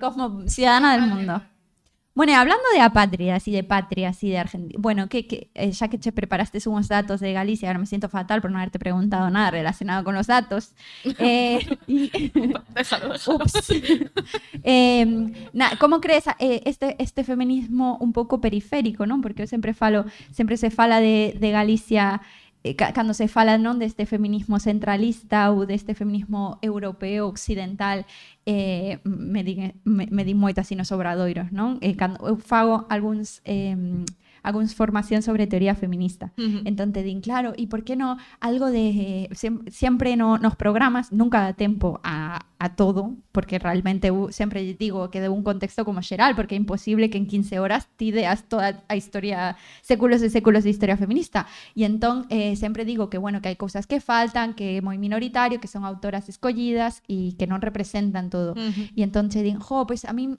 [0.00, 1.42] Como ciudadana del mundo.
[2.14, 5.88] Bueno, hablando de apátridas y de patrias y de Argentina, bueno, que, que, eh, ya
[5.88, 9.30] que te preparaste unos datos de Galicia, ahora me siento fatal por no haberte preguntado
[9.30, 10.74] nada relacionado con los datos.
[11.18, 12.10] Eh, y-
[12.74, 13.36] Déjalo, déjalo.
[13.36, 13.72] Ups.
[14.64, 15.06] Eh,
[15.52, 19.22] na, como crees eh, este, este feminismo un pouco periférico, non?
[19.22, 22.20] Porque eu sempre falo, sempre se fala de, de Galicia
[22.64, 28.06] Eh, cando se fala non deste feminismo centralista ou deste feminismo europeo occidental
[28.46, 31.82] eh, me, di, me, me di moito así nos obradoiros non?
[31.82, 33.74] Eh, cando eu eh, fago algúns eh,
[34.42, 36.32] algúns formación sobre teoría feminista.
[36.36, 36.66] Ujú.
[36.66, 41.10] Entón te din, claro, e por que no algo de siem- sempre no, nos programas
[41.14, 45.86] nunca dá tempo a, a todo, porque realmente eu sempre digo que de un contexto
[45.86, 50.22] como xeral, porque é imposible que en 15 horas ti deas toda a historia, séculos
[50.22, 51.46] e séculos de historia feminista.
[51.78, 54.98] E entón eh, sempre digo que bueno, que hai cousas que faltan, que é moi
[54.98, 58.58] minoritario, que son autoras escollidas e que non representan todo.
[58.98, 60.34] E entón che din, jo, pois a mí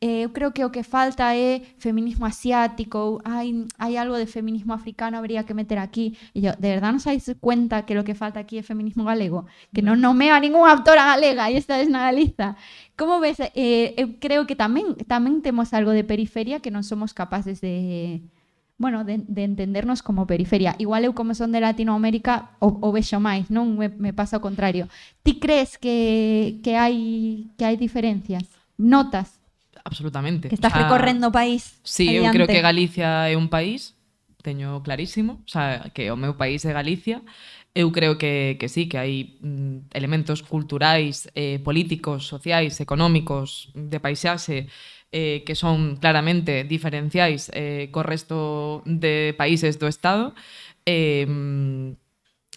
[0.00, 4.30] eh, eu creo que o que falta é feminismo asiático, ou hai, hai algo de
[4.30, 6.16] feminismo africano habría que meter aquí.
[6.34, 9.50] E yo, de verdad non sabéis cuenta que lo que falta aquí é feminismo galego?
[9.74, 12.54] Que non nomeo a ninguna autora galega e esta vez na Galiza.
[12.94, 13.42] Como ves?
[13.58, 18.22] Eh, eu creo que tamén tamén temos algo de periferia que non somos capaces de
[18.78, 20.78] bueno, de, de entendernos como periferia.
[20.78, 24.44] Igual eu como son de Latinoamérica o, o vexo máis, non me, me pasa o
[24.44, 24.86] contrario.
[25.26, 28.46] Ti crees que, que hai que hai diferencias?
[28.78, 29.37] Notas
[29.88, 30.48] absolutamente.
[30.48, 31.80] Que estás o sea, recorrendo o país.
[31.82, 32.28] Sí, adiante.
[32.28, 33.96] eu creo que Galicia é un país,
[34.44, 37.24] teño clarísimo, o sea, que o meu país é Galicia,
[37.72, 43.98] eu creo que, que sí, que hai mm, elementos culturais, eh, políticos, sociais, económicos, de
[43.98, 44.68] paisaxe,
[45.10, 50.36] eh, que son claramente diferenciais eh, co resto de países do Estado,
[50.84, 52.07] eh, mm,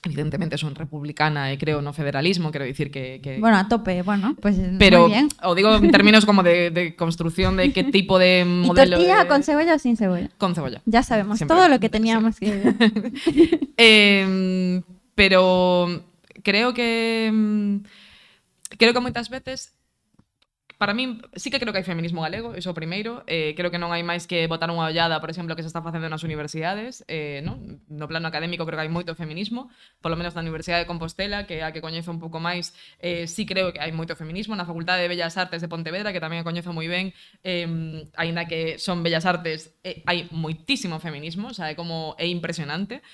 [0.04, 4.36] evidentemente son republicana e creo no federalismo, quero dicir que, que Bueno, a tope, bueno,
[4.41, 5.30] pues pero muy bien.
[5.43, 9.20] o digo en términos como de, de construcción de qué tipo de ¿Y modelo tortilla
[9.24, 10.30] de- con cebolla o sin cebolla?
[10.39, 10.82] con cebolla.
[10.86, 11.56] Ya sabemos Siempre.
[11.56, 12.49] todo lo que teníamos que...
[13.78, 14.82] Eh,
[15.16, 16.04] pero
[16.43, 17.76] creo que mm,
[18.78, 19.74] creo que moitas veces
[20.82, 23.22] Para min, sí que creo que hai feminismo galego, iso primeiro.
[23.30, 25.86] Eh, creo que non hai máis que botar unha ollada, por exemplo, que se está
[25.86, 27.06] facendo nas universidades.
[27.06, 27.86] Eh, non?
[27.86, 29.70] No plano académico creo que hai moito feminismo,
[30.02, 33.30] polo menos na Universidade de Compostela, que é a que coñezo un pouco máis, eh,
[33.30, 34.58] sí creo que hai moito feminismo.
[34.58, 37.14] Na Facultade de Bellas Artes de Pontevedra, que tamén a coñezo moi ben,
[37.46, 37.70] eh,
[38.18, 43.06] aínda que son Bellas Artes, eh, hai moitísimo feminismo, o sea, é como é impresionante.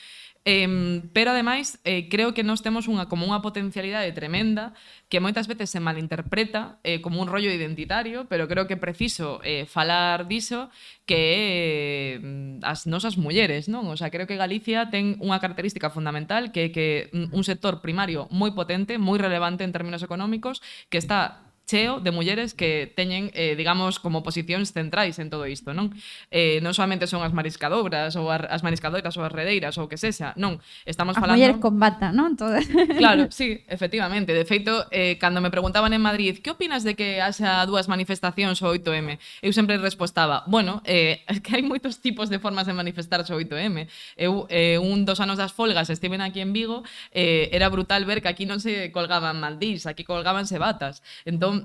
[0.49, 4.71] Eh, pero ademais, eh, creo que nós temos unha como unha potencialidade tremenda
[5.11, 9.43] que moitas veces se malinterpreta eh, como un rollo identitario, pero creo que é preciso
[9.43, 10.71] eh, falar diso
[11.03, 13.91] que eh, as nosas mulleres, non?
[13.91, 17.83] O sea, creo que Galicia ten unha característica fundamental que é que mm, un sector
[17.83, 23.29] primario moi potente, moi relevante en términos económicos, que está cheo de mulleres que teñen,
[23.35, 25.91] eh, digamos, como posicións centrais en todo isto, non?
[26.31, 30.31] Eh, non solamente son as mariscadoras ou as mariscadoras ou as redeiras ou que sexa,
[30.39, 31.35] non, estamos as falando...
[31.35, 32.39] As mulleres con bata, non?
[32.39, 32.63] Todas.
[32.97, 34.33] Claro, sí, efectivamente.
[34.33, 38.63] De feito, eh, cando me preguntaban en Madrid, que opinas de que haxa dúas manifestacións
[38.63, 39.19] o 8M?
[39.43, 43.37] Eu sempre respostaba, bueno, eh, es que hai moitos tipos de formas de manifestarse o
[43.43, 43.91] 8M.
[44.15, 48.23] Eu, eh, un dos anos das folgas, estiven aquí en Vigo, eh, era brutal ver
[48.23, 51.03] que aquí non se colgaban maldís, aquí colgábanse batas.
[51.27, 51.56] Entón,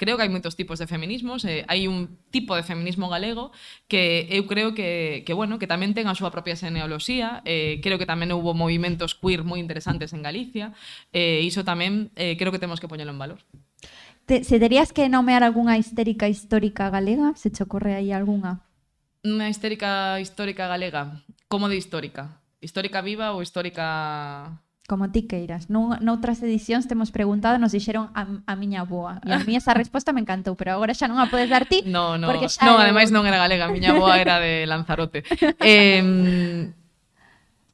[0.00, 3.52] creo que hai moitos tipos de feminismos, eh, hai un tipo de feminismo galego
[3.84, 8.00] que eu creo que, que bueno, que tamén ten a súa propia xenealoxía, eh, creo
[8.00, 10.72] que tamén houve movimentos queer moi interesantes en Galicia,
[11.12, 13.44] e eh, iso tamén eh, creo que temos que poñelo en valor.
[14.24, 18.64] Te, se terías que nomear algunha histérica histórica galega, se che ocorre aí algunha?
[19.20, 21.20] Unha histérica histórica galega,
[21.52, 22.40] como de histórica?
[22.64, 25.70] Histórica viva ou histórica como ti queiras.
[25.70, 29.22] Nun, noutras edicións temos preguntado, nos dixeron a, a miña boa.
[29.22, 31.86] E a mí esa resposta me encantou, pero agora xa non a podes dar ti.
[31.86, 35.22] No, no, porque xa non, ademais non era galega, a miña boa era de Lanzarote.
[35.62, 36.74] eh,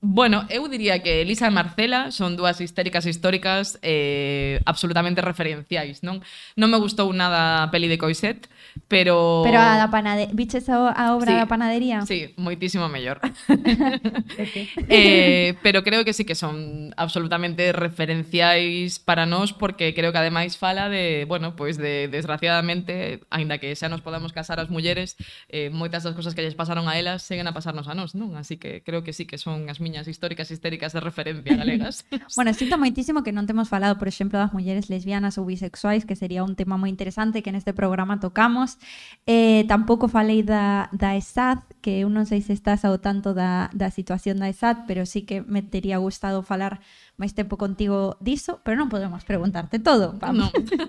[0.00, 6.20] Bueno, eu diría que Elisa e Marcela son dúas histéricas históricas eh, absolutamente referenciais, non?
[6.54, 8.46] Non me gustou nada a peli de Coiset,
[8.88, 9.40] pero...
[9.42, 10.36] Pero a da panadería...
[10.36, 12.04] Viches a, a obra sí, da panadería?
[12.04, 13.24] Sí, moitísimo mellor.
[14.92, 20.56] eh, pero creo que sí que son absolutamente referenciais para nós porque creo que ademais
[20.60, 25.16] fala de, bueno, pois de desgraciadamente, aínda que xa nos podamos casar as mulleres,
[25.48, 28.36] eh, moitas das cousas que lles pasaron a elas seguen a pasarnos a nós, non?
[28.36, 32.02] Así que creo que sí que son as miñas históricas histéricas de referencia galegas.
[32.36, 36.18] bueno, sinto moitísimo que non temos falado, por exemplo, das mulleres lesbianas ou bisexuais, que
[36.18, 38.82] sería un tema moi interesante que neste programa tocamos.
[39.30, 43.70] Eh, tampouco falei da, da ESAD, que eu non sei se estás ao tanto da,
[43.70, 46.82] da situación da ESAD, pero sí que me tería gustado falar
[47.16, 50.16] máis tempo contigo diso, pero non podemos preguntarte todo.
[50.20, 50.52] Vamos.
[50.52, 50.88] non.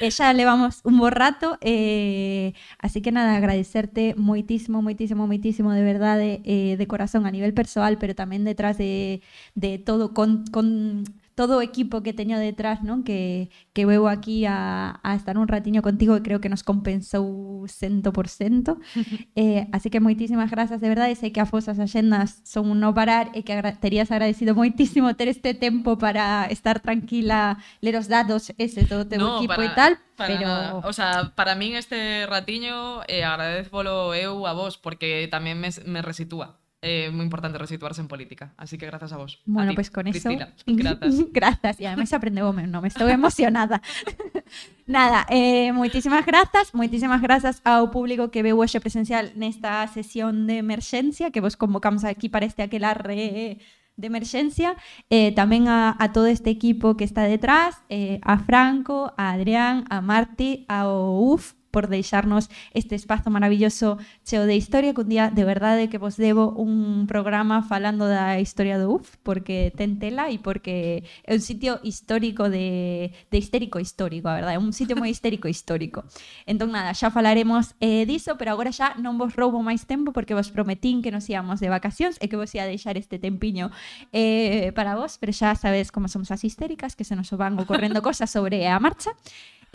[0.00, 5.84] E xa levamos un bo rato, eh, así que nada, agradecerte moitísimo, moitísimo, moitísimo de
[5.84, 9.20] verdade, eh, de corazón a nivel persoal, pero tamén detrás de,
[9.52, 11.04] de todo, con, con
[11.36, 13.04] todo o equipo que teño detrás, non?
[13.04, 17.68] Que, que veu aquí a, a estar un ratiño contigo e creo que nos compensou
[17.68, 18.80] 100%.
[19.36, 22.96] eh, así que moitísimas grazas, de verdade, sei que as vosas axendas son un no
[22.96, 28.08] parar e que agra terías agradecido moitísimo ter este tempo para estar tranquila, ler os
[28.08, 30.48] dados ese todo teu no, equipo para, e tal, para pero...
[30.48, 30.88] Nada.
[30.88, 36.00] O sea, para min este ratiño eh, agradezvolo eu a vos porque tamén me, me
[36.00, 36.56] resitúa.
[36.86, 39.42] É moi importante resituarse en política, así que grazas a vos.
[39.42, 40.22] Bueno, a pues con eso.
[40.22, 40.54] Cristina.
[40.70, 41.14] Grazas.
[41.34, 41.74] grazas.
[41.82, 42.86] E ademais aprendeu o meu nome.
[42.86, 43.82] Estou emocionada.
[44.86, 50.62] Nada, eh, moitísimas grazas, moitísimas grazas ao público que veu hoxe presencial nesta sesión de
[50.62, 53.58] emerxencia que vos convocamos aquí para este aquelarre
[53.98, 54.78] de emerxencia,
[55.10, 59.88] eh, tamén a, a todo este equipo que está detrás, eh, a Franco, a Adrián,
[59.90, 65.28] a Marti, ao UF, por deixarnos este espazo maravilloso cheo de historia que un día
[65.28, 70.32] de verdade que vos debo un programa falando da historia do UF porque ten tela
[70.32, 74.96] e porque é un sitio histórico de, de histérico histórico, a verdade, é un sitio
[74.96, 76.08] moi histérico histórico.
[76.48, 80.32] Entón nada, xa falaremos eh, diso, pero agora xa non vos roubo máis tempo porque
[80.32, 83.68] vos prometín que nos íamos de vacacións e que vos ia deixar este tempiño
[84.16, 88.00] eh, para vos, pero xa sabedes como somos as histéricas, que se nos van ocorrendo
[88.08, 89.12] cosas sobre a marcha.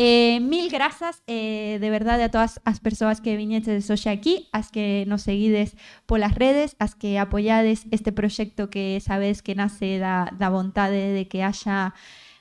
[0.04, 4.74] Eh, mil grazas eh, de verdade a todas as persoas que viñetes hoxe aquí, as
[4.74, 5.78] que nos seguides
[6.10, 11.30] polas redes, as que apoiades este proxecto que sabedes que nace da, da vontade de
[11.30, 11.93] que haxa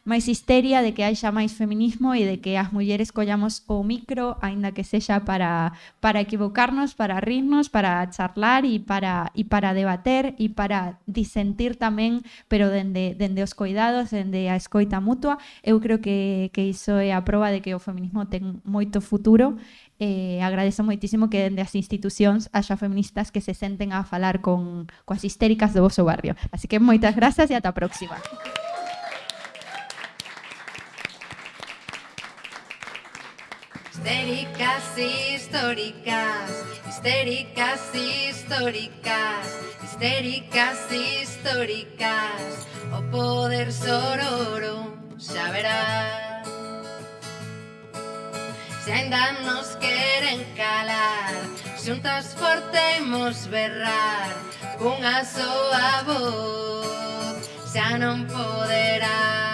[0.05, 4.40] máis histeria de que haixa máis feminismo e de que as mulleres collamos o micro,
[4.40, 10.34] aínda que sexa para, para equivocarnos, para rirnos, para charlar e para, e para debater
[10.40, 15.36] e para disentir tamén, pero dende, dende os coidados, dende a escoita mutua.
[15.61, 19.61] Eu creo que, que iso é a proba de que o feminismo ten moito futuro
[20.01, 24.88] eh, agradezo moitísimo que dende as institucións haxa feministas que se senten a falar con
[25.05, 26.34] coas histéricas do vosso barrio.
[26.48, 28.16] Así que moitas grazas e ata a próxima.
[34.01, 46.48] Histéricas, históricas, histéricas, históricas, histéricas, históricas, o poder sororo, xa verás.
[48.82, 51.34] Se ainda nos queren calar,
[51.76, 54.32] xuntas fortemos berrar,
[54.78, 59.49] cunha soa voz, xa non poderás.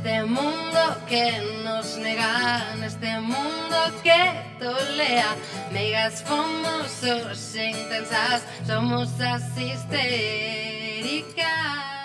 [0.00, 1.30] este mundo que
[1.62, 5.36] nos nega, este mundo que tolea
[5.72, 11.99] megas famosos e intensas, somos asistéricas.